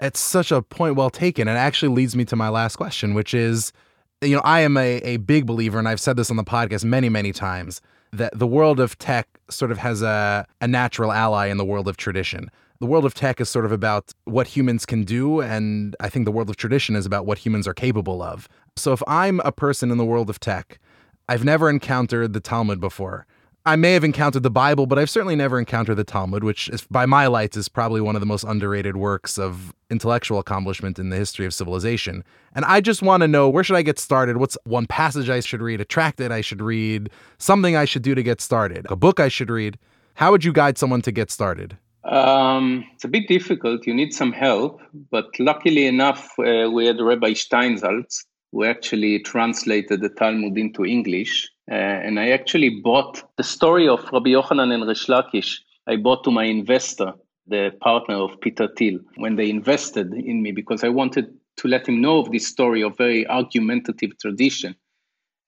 It's 0.00 0.20
such 0.20 0.52
a 0.52 0.60
point 0.60 0.94
well 0.94 1.08
taken. 1.08 1.48
And 1.48 1.56
actually 1.56 1.94
leads 1.94 2.14
me 2.14 2.26
to 2.26 2.36
my 2.36 2.50
last 2.50 2.76
question, 2.76 3.14
which 3.14 3.32
is 3.32 3.72
you 4.20 4.36
know, 4.36 4.42
I 4.44 4.60
am 4.60 4.76
a, 4.76 4.98
a 4.98 5.16
big 5.16 5.46
believer, 5.46 5.78
and 5.78 5.88
I've 5.88 6.00
said 6.00 6.16
this 6.16 6.30
on 6.30 6.36
the 6.36 6.44
podcast 6.44 6.84
many, 6.84 7.08
many 7.08 7.32
times, 7.32 7.80
that 8.12 8.38
the 8.38 8.46
world 8.46 8.80
of 8.80 8.98
tech 8.98 9.28
sort 9.48 9.70
of 9.70 9.78
has 9.78 10.02
a, 10.02 10.46
a 10.60 10.68
natural 10.68 11.10
ally 11.10 11.46
in 11.46 11.56
the 11.56 11.64
world 11.64 11.88
of 11.88 11.96
tradition. 11.96 12.50
The 12.80 12.86
world 12.86 13.06
of 13.06 13.14
tech 13.14 13.40
is 13.40 13.48
sort 13.48 13.64
of 13.64 13.72
about 13.72 14.12
what 14.24 14.46
humans 14.46 14.84
can 14.84 15.04
do, 15.04 15.40
and 15.40 15.96
I 16.00 16.10
think 16.10 16.26
the 16.26 16.32
world 16.32 16.50
of 16.50 16.56
tradition 16.56 16.96
is 16.96 17.06
about 17.06 17.24
what 17.24 17.38
humans 17.38 17.66
are 17.66 17.74
capable 17.74 18.22
of. 18.22 18.46
So 18.76 18.92
if 18.92 19.02
I'm 19.06 19.40
a 19.40 19.52
person 19.52 19.90
in 19.90 19.96
the 19.96 20.04
world 20.04 20.28
of 20.28 20.38
tech, 20.38 20.78
I've 21.28 21.44
never 21.44 21.70
encountered 21.70 22.32
the 22.32 22.40
Talmud 22.40 22.80
before. 22.80 23.26
I 23.66 23.76
may 23.76 23.94
have 23.94 24.04
encountered 24.04 24.42
the 24.42 24.50
Bible, 24.50 24.84
but 24.84 24.98
I've 24.98 25.08
certainly 25.08 25.36
never 25.36 25.58
encountered 25.58 25.94
the 25.94 26.04
Talmud, 26.04 26.44
which, 26.44 26.68
is, 26.68 26.86
by 26.90 27.06
my 27.06 27.28
lights, 27.28 27.56
is 27.56 27.66
probably 27.66 28.02
one 28.02 28.14
of 28.14 28.20
the 28.20 28.26
most 28.26 28.44
underrated 28.44 28.98
works 28.98 29.38
of 29.38 29.74
intellectual 29.88 30.38
accomplishment 30.38 30.98
in 30.98 31.08
the 31.08 31.16
history 31.16 31.46
of 31.46 31.54
civilization. 31.54 32.24
And 32.54 32.66
I 32.66 32.82
just 32.82 33.00
want 33.00 33.22
to 33.22 33.28
know 33.28 33.48
where 33.48 33.64
should 33.64 33.76
I 33.76 33.82
get 33.82 33.98
started? 33.98 34.36
What's 34.36 34.58
one 34.64 34.86
passage 34.86 35.30
I 35.30 35.40
should 35.40 35.62
read, 35.62 35.80
a 35.80 35.86
tract 35.86 36.18
that 36.18 36.30
I 36.30 36.42
should 36.42 36.60
read, 36.60 37.08
something 37.38 37.74
I 37.74 37.86
should 37.86 38.02
do 38.02 38.14
to 38.14 38.22
get 38.22 38.42
started, 38.42 38.86
a 38.90 38.96
book 38.96 39.18
I 39.18 39.28
should 39.28 39.48
read? 39.48 39.78
How 40.12 40.30
would 40.30 40.44
you 40.44 40.52
guide 40.52 40.76
someone 40.76 41.00
to 41.00 41.10
get 41.10 41.30
started? 41.30 41.78
Um, 42.04 42.84
it's 42.94 43.04
a 43.04 43.08
bit 43.08 43.28
difficult. 43.28 43.86
You 43.86 43.94
need 43.94 44.12
some 44.12 44.32
help, 44.32 44.82
but 45.10 45.28
luckily 45.38 45.86
enough, 45.86 46.38
uh, 46.38 46.70
we 46.70 46.84
had 46.84 47.00
Rabbi 47.00 47.30
Steinsaltz, 47.30 48.24
who 48.54 48.62
actually 48.64 49.18
translated 49.18 50.00
the 50.00 50.08
Talmud 50.08 50.56
into 50.56 50.86
English 50.86 51.50
uh, 51.70 51.74
and 51.74 52.20
I 52.20 52.30
actually 52.30 52.80
bought 52.82 53.22
the 53.36 53.42
story 53.42 53.88
of 53.88 54.04
Rabbi 54.12 54.30
Yochanan 54.30 54.72
and 54.72 54.86
Resh 54.86 55.06
Lakish. 55.06 55.60
I 55.86 55.96
bought 55.96 56.22
to 56.24 56.30
my 56.30 56.44
investor, 56.44 57.14
the 57.46 57.72
partner 57.80 58.16
of 58.16 58.40
Peter 58.40 58.68
Thiel, 58.76 59.00
when 59.16 59.36
they 59.36 59.50
invested 59.50 60.12
in 60.12 60.42
me 60.42 60.52
because 60.52 60.84
I 60.84 60.88
wanted 60.90 61.34
to 61.56 61.68
let 61.68 61.88
him 61.88 62.00
know 62.00 62.18
of 62.18 62.30
this 62.30 62.46
story 62.46 62.82
of 62.82 62.96
very 62.96 63.26
argumentative 63.26 64.18
tradition. 64.18 64.76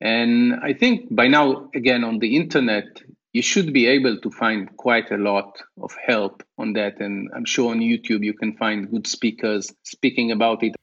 And 0.00 0.54
I 0.62 0.72
think 0.72 1.14
by 1.14 1.28
now, 1.28 1.70
again, 1.74 2.02
on 2.02 2.18
the 2.18 2.36
internet, 2.36 3.02
you 3.32 3.42
should 3.42 3.72
be 3.72 3.86
able 3.86 4.18
to 4.18 4.30
find 4.30 4.74
quite 4.78 5.10
a 5.10 5.16
lot 5.16 5.58
of 5.82 5.94
help 6.06 6.42
on 6.58 6.72
that. 6.74 7.00
And 7.00 7.28
I'm 7.34 7.44
sure 7.44 7.70
on 7.70 7.80
YouTube 7.80 8.24
you 8.24 8.34
can 8.34 8.56
find 8.56 8.90
good 8.90 9.06
speakers 9.06 9.70
speaking 9.84 10.32
about 10.32 10.62
it. 10.62 10.74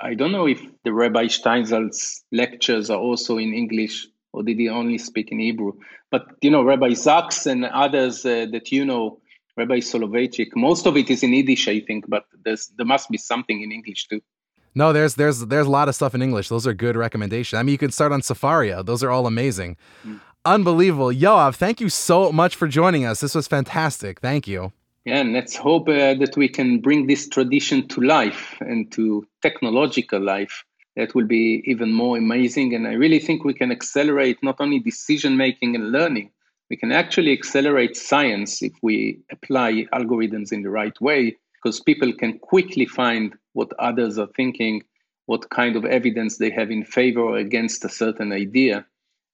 I 0.00 0.14
don't 0.14 0.32
know 0.32 0.46
if 0.46 0.60
the 0.84 0.92
Rabbi 0.92 1.26
Steinsaltz 1.26 2.22
lectures 2.32 2.90
are 2.90 2.98
also 2.98 3.38
in 3.38 3.54
English 3.54 4.06
or 4.32 4.42
did 4.42 4.58
he 4.58 4.68
only 4.68 4.98
speak 4.98 5.32
in 5.32 5.38
Hebrew? 5.38 5.72
But 6.10 6.26
you 6.42 6.50
know, 6.50 6.62
Rabbi 6.62 6.94
Sacks 6.94 7.46
and 7.46 7.64
others 7.64 8.24
uh, 8.24 8.46
that 8.52 8.70
you 8.72 8.84
know, 8.84 9.20
Rabbi 9.56 9.80
Soloveitchik, 9.80 10.48
most 10.54 10.86
of 10.86 10.96
it 10.96 11.10
is 11.10 11.22
in 11.22 11.32
Yiddish, 11.32 11.68
I 11.68 11.80
think, 11.80 12.08
but 12.08 12.24
there's 12.44 12.68
there 12.76 12.86
must 12.86 13.10
be 13.10 13.18
something 13.18 13.62
in 13.62 13.72
English 13.72 14.08
too. 14.08 14.20
No, 14.74 14.92
there's 14.92 15.14
there's 15.14 15.40
there's 15.46 15.66
a 15.66 15.70
lot 15.70 15.88
of 15.88 15.94
stuff 15.94 16.14
in 16.14 16.22
English. 16.22 16.48
Those 16.48 16.66
are 16.66 16.74
good 16.74 16.96
recommendations. 16.96 17.58
I 17.58 17.62
mean, 17.62 17.72
you 17.72 17.78
can 17.78 17.90
start 17.90 18.12
on 18.12 18.22
Sefaria. 18.22 18.84
Those 18.84 19.02
are 19.02 19.10
all 19.10 19.26
amazing. 19.26 19.76
Mm. 20.06 20.20
Unbelievable. 20.44 21.12
Yoav, 21.12 21.56
thank 21.56 21.80
you 21.80 21.88
so 21.88 22.32
much 22.32 22.56
for 22.56 22.68
joining 22.68 23.04
us. 23.04 23.20
This 23.20 23.34
was 23.34 23.48
fantastic. 23.48 24.20
Thank 24.20 24.46
you. 24.46 24.72
Yeah, 25.08 25.20
and 25.20 25.32
let's 25.32 25.56
hope 25.56 25.88
uh, 25.88 26.12
that 26.16 26.36
we 26.36 26.50
can 26.50 26.82
bring 26.82 27.06
this 27.06 27.30
tradition 27.30 27.88
to 27.88 28.02
life 28.02 28.58
and 28.60 28.92
to 28.92 29.26
technological 29.40 30.20
life 30.20 30.66
that 30.96 31.14
will 31.14 31.24
be 31.24 31.62
even 31.64 31.94
more 31.94 32.18
amazing. 32.18 32.74
And 32.74 32.86
I 32.86 32.92
really 32.92 33.18
think 33.18 33.42
we 33.42 33.54
can 33.54 33.72
accelerate 33.72 34.36
not 34.42 34.56
only 34.60 34.80
decision 34.80 35.38
making 35.38 35.74
and 35.76 35.92
learning, 35.92 36.30
we 36.68 36.76
can 36.76 36.92
actually 36.92 37.32
accelerate 37.32 37.96
science 37.96 38.60
if 38.60 38.74
we 38.82 39.18
apply 39.32 39.86
algorithms 39.94 40.52
in 40.52 40.62
the 40.62 40.68
right 40.68 41.00
way, 41.00 41.34
because 41.54 41.80
people 41.80 42.12
can 42.12 42.38
quickly 42.40 42.84
find 42.84 43.34
what 43.54 43.72
others 43.78 44.18
are 44.18 44.28
thinking, 44.36 44.82
what 45.24 45.48
kind 45.48 45.74
of 45.74 45.86
evidence 45.86 46.36
they 46.36 46.50
have 46.50 46.70
in 46.70 46.84
favor 46.84 47.20
or 47.20 47.38
against 47.38 47.82
a 47.82 47.88
certain 47.88 48.30
idea. 48.30 48.84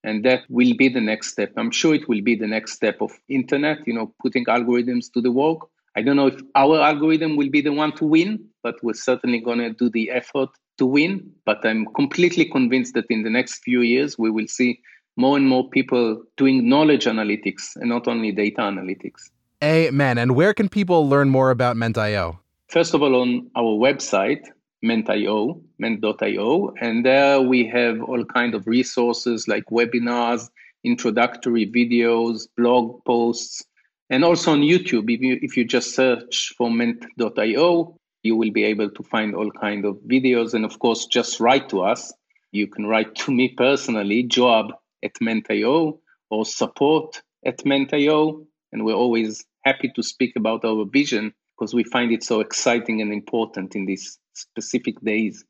And 0.04 0.24
that 0.24 0.42
will 0.48 0.74
be 0.76 0.88
the 0.88 1.00
next 1.00 1.28
step. 1.32 1.52
I'm 1.56 1.70
sure 1.70 1.94
it 1.94 2.08
will 2.08 2.20
be 2.20 2.36
the 2.36 2.46
next 2.46 2.74
step 2.74 3.00
of 3.00 3.10
internet, 3.28 3.78
you 3.86 3.94
know, 3.94 4.14
putting 4.22 4.44
algorithms 4.44 5.10
to 5.14 5.20
the 5.20 5.32
work. 5.32 5.60
I 5.96 6.02
don't 6.02 6.16
know 6.16 6.26
if 6.26 6.40
our 6.54 6.80
algorithm 6.80 7.36
will 7.36 7.48
be 7.48 7.62
the 7.62 7.72
one 7.72 7.92
to 7.96 8.04
win, 8.04 8.44
but 8.62 8.76
we're 8.82 8.94
certainly 8.94 9.40
going 9.40 9.58
to 9.58 9.70
do 9.70 9.88
the 9.88 10.10
effort 10.10 10.50
to 10.78 10.86
win. 10.86 11.30
But 11.46 11.64
I'm 11.64 11.86
completely 11.94 12.44
convinced 12.44 12.94
that 12.94 13.06
in 13.08 13.22
the 13.22 13.30
next 13.30 13.62
few 13.64 13.80
years, 13.80 14.18
we 14.18 14.30
will 14.30 14.46
see 14.46 14.80
more 15.16 15.36
and 15.36 15.48
more 15.48 15.68
people 15.70 16.22
doing 16.36 16.68
knowledge 16.68 17.06
analytics 17.06 17.76
and 17.76 17.88
not 17.88 18.06
only 18.06 18.32
data 18.32 18.60
analytics. 18.60 19.30
Amen. 19.62 20.18
And 20.18 20.34
where 20.34 20.52
can 20.52 20.68
people 20.68 21.08
learn 21.08 21.30
more 21.30 21.50
about 21.50 21.76
Ment.io? 21.76 22.38
First 22.68 22.92
of 22.92 23.02
all, 23.02 23.14
on 23.22 23.48
our 23.56 23.78
website, 23.78 24.44
Ment.io, 24.84 25.62
Ment.io, 25.78 26.74
and 26.78 27.06
there 27.06 27.40
we 27.40 27.66
have 27.66 28.02
all 28.02 28.24
kind 28.24 28.54
of 28.54 28.66
resources 28.66 29.48
like 29.48 29.64
webinars, 29.70 30.50
introductory 30.84 31.66
videos, 31.66 32.46
blog 32.56 33.02
posts, 33.04 33.64
and 34.10 34.22
also 34.24 34.52
on 34.52 34.60
YouTube. 34.60 35.10
If 35.10 35.20
you 35.22 35.38
if 35.40 35.56
you 35.56 35.64
just 35.64 35.94
search 35.94 36.52
for 36.58 36.70
Ment.io, 36.70 37.98
you 38.22 38.36
will 38.36 38.50
be 38.50 38.64
able 38.64 38.90
to 38.90 39.02
find 39.02 39.34
all 39.34 39.50
kind 39.50 39.86
of 39.86 39.96
videos. 40.06 40.52
And 40.52 40.66
of 40.66 40.78
course 40.78 41.06
just 41.06 41.40
write 41.40 41.70
to 41.70 41.80
us. 41.80 42.12
You 42.52 42.66
can 42.66 42.86
write 42.86 43.14
to 43.16 43.32
me 43.32 43.48
personally 43.48 44.22
job 44.24 44.72
at 45.02 45.12
Ment.io 45.20 45.98
or 46.30 46.44
support 46.44 47.22
at 47.44 47.64
Ment.io 47.64 48.46
and 48.72 48.84
we're 48.84 48.94
always 48.94 49.44
happy 49.64 49.88
to 49.94 50.02
speak 50.02 50.36
about 50.36 50.64
our 50.64 50.84
vision 50.84 51.32
because 51.56 51.72
we 51.72 51.84
find 51.84 52.12
it 52.12 52.22
so 52.22 52.40
exciting 52.40 53.00
and 53.00 53.12
important 53.12 53.74
in 53.74 53.86
these 53.86 54.18
specific 54.34 55.00
days 55.00 55.44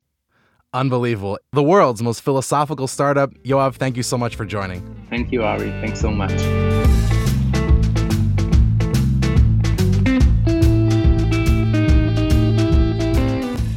unbelievable 0.72 1.38
the 1.52 1.62
world's 1.62 2.02
most 2.02 2.20
philosophical 2.20 2.86
startup 2.86 3.32
yoav 3.44 3.74
thank 3.74 3.96
you 3.96 4.02
so 4.02 4.16
much 4.16 4.36
for 4.36 4.44
joining 4.44 4.80
thank 5.10 5.32
you 5.32 5.42
ari 5.42 5.70
thanks 5.80 6.00
so 6.00 6.10
much 6.10 6.42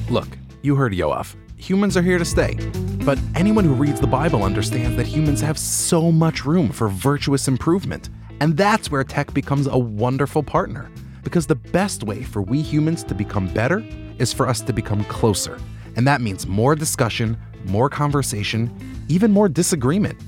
Look, 0.10 0.38
You 0.62 0.76
heard 0.76 0.94
Yoav. 0.94 1.36
Humans 1.58 1.98
are 1.98 2.02
here 2.02 2.18
to 2.18 2.26
stay. 2.26 2.56
But 3.04 3.20
anyone 3.36 3.66
who 3.66 3.74
reads 3.74 4.00
the 4.00 4.08
Bible 4.08 4.44
understands 4.44 4.96
that 4.96 5.06
humans 5.06 5.42
have 5.42 5.58
so 5.58 6.12
much 6.12 6.46
room 6.46 6.70
for 6.70 6.88
virtuous 6.88 7.48
improvement. 7.48 8.10
And 8.40 8.56
that's 8.56 8.90
where 8.90 9.04
tech 9.04 9.34
becomes 9.34 9.68
a 9.68 9.78
wonderful 9.78 10.44
partner. 10.44 10.90
Because 11.24 11.46
the 11.46 11.56
best 11.56 12.04
way 12.04 12.24
for 12.24 12.42
we 12.42 12.62
humans 12.62 13.04
to 13.04 13.16
become 13.16 13.48
better 13.54 13.84
is 14.20 14.34
for 14.34 14.48
us 14.48 14.62
to 14.62 14.74
become 14.74 15.04
closer. 15.06 15.60
And 15.96 16.08
that 16.08 16.22
means 16.22 16.48
more 16.48 16.76
discussion, 16.76 17.38
more 17.66 17.90
conversation, 17.90 18.72
even 19.08 19.32
more 19.32 19.50
disagreement. 19.50 20.20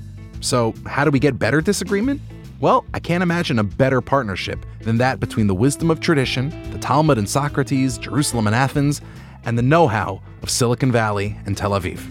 So, 0.41 0.73
how 0.85 1.03
do 1.03 1.11
we 1.11 1.19
get 1.19 1.37
better 1.37 1.61
disagreement? 1.61 2.21
Well, 2.59 2.85
I 2.93 2.99
can't 2.99 3.23
imagine 3.23 3.59
a 3.59 3.63
better 3.63 4.01
partnership 4.01 4.65
than 4.81 4.97
that 4.97 5.19
between 5.19 5.47
the 5.47 5.55
wisdom 5.55 5.89
of 5.89 5.99
tradition, 5.99 6.49
the 6.71 6.79
Talmud 6.79 7.17
and 7.17 7.29
Socrates, 7.29 7.97
Jerusalem 7.97 8.47
and 8.47 8.55
Athens, 8.55 9.01
and 9.45 9.57
the 9.57 9.61
know 9.61 9.87
how 9.87 10.21
of 10.41 10.49
Silicon 10.49 10.91
Valley 10.91 11.37
and 11.45 11.55
Tel 11.55 11.71
Aviv. 11.71 12.01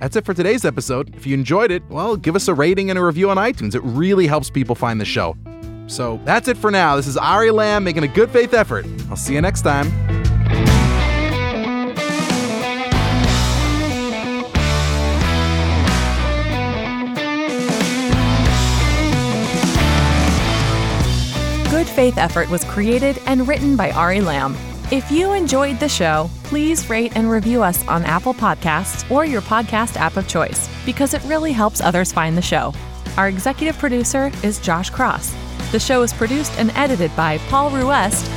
That's 0.00 0.16
it 0.16 0.24
for 0.24 0.32
today's 0.32 0.64
episode. 0.64 1.14
If 1.16 1.26
you 1.26 1.34
enjoyed 1.34 1.70
it, 1.70 1.82
well, 1.90 2.16
give 2.16 2.36
us 2.36 2.48
a 2.48 2.54
rating 2.54 2.88
and 2.88 2.98
a 2.98 3.04
review 3.04 3.30
on 3.30 3.36
iTunes. 3.36 3.74
It 3.74 3.82
really 3.82 4.26
helps 4.26 4.48
people 4.48 4.74
find 4.74 5.00
the 5.00 5.04
show. 5.04 5.36
So 5.86 6.20
that's 6.24 6.48
it 6.48 6.56
for 6.56 6.70
now. 6.70 6.96
This 6.96 7.06
is 7.06 7.16
Ari 7.16 7.50
Lamm 7.50 7.82
making 7.82 8.04
a 8.04 8.08
good 8.08 8.30
faith 8.30 8.54
effort. 8.54 8.86
I'll 9.10 9.16
see 9.16 9.34
you 9.34 9.40
next 9.40 9.62
time. 9.62 10.07
Good 21.78 21.86
Faith 21.86 22.18
Effort 22.18 22.50
was 22.50 22.64
created 22.64 23.22
and 23.26 23.46
written 23.46 23.76
by 23.76 23.92
Ari 23.92 24.18
Lamm. 24.18 24.56
If 24.90 25.12
you 25.12 25.32
enjoyed 25.32 25.78
the 25.78 25.88
show, 25.88 26.28
please 26.42 26.90
rate 26.90 27.12
and 27.14 27.30
review 27.30 27.62
us 27.62 27.86
on 27.86 28.02
Apple 28.02 28.34
Podcasts 28.34 29.08
or 29.08 29.24
your 29.24 29.42
podcast 29.42 29.94
app 29.94 30.16
of 30.16 30.26
choice 30.26 30.68
because 30.84 31.14
it 31.14 31.22
really 31.22 31.52
helps 31.52 31.80
others 31.80 32.10
find 32.10 32.36
the 32.36 32.42
show. 32.42 32.74
Our 33.16 33.28
executive 33.28 33.78
producer 33.78 34.32
is 34.42 34.58
Josh 34.58 34.90
Cross. 34.90 35.32
The 35.70 35.78
show 35.78 36.02
is 36.02 36.12
produced 36.12 36.52
and 36.58 36.72
edited 36.72 37.14
by 37.14 37.38
Paul 37.48 37.70
Ruest. 37.70 38.28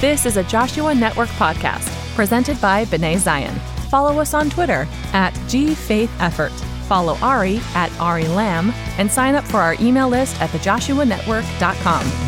This 0.00 0.26
is 0.26 0.36
a 0.36 0.42
Joshua 0.42 0.92
Network 0.92 1.28
podcast 1.28 1.86
presented 2.16 2.60
by 2.60 2.84
B'nai 2.86 3.16
Zion. 3.18 3.54
Follow 3.90 4.18
us 4.18 4.34
on 4.34 4.50
Twitter 4.50 4.88
at 5.12 5.32
GFaithEffort. 5.46 6.50
follow 6.88 7.16
Ari 7.22 7.60
at 7.76 7.92
Ari 8.00 8.24
Lamm, 8.24 8.72
and 8.98 9.08
sign 9.08 9.36
up 9.36 9.44
for 9.44 9.58
our 9.58 9.76
email 9.78 10.08
list 10.08 10.40
at 10.40 10.50
thejoshuanetwork.com. 10.50 12.27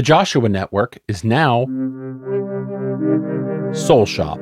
The 0.00 0.04
Joshua 0.04 0.48
Network 0.48 0.98
is 1.08 1.24
now 1.24 1.66
mm-hmm. 1.66 2.94
Soul 3.74 4.06
Shop 4.06 4.38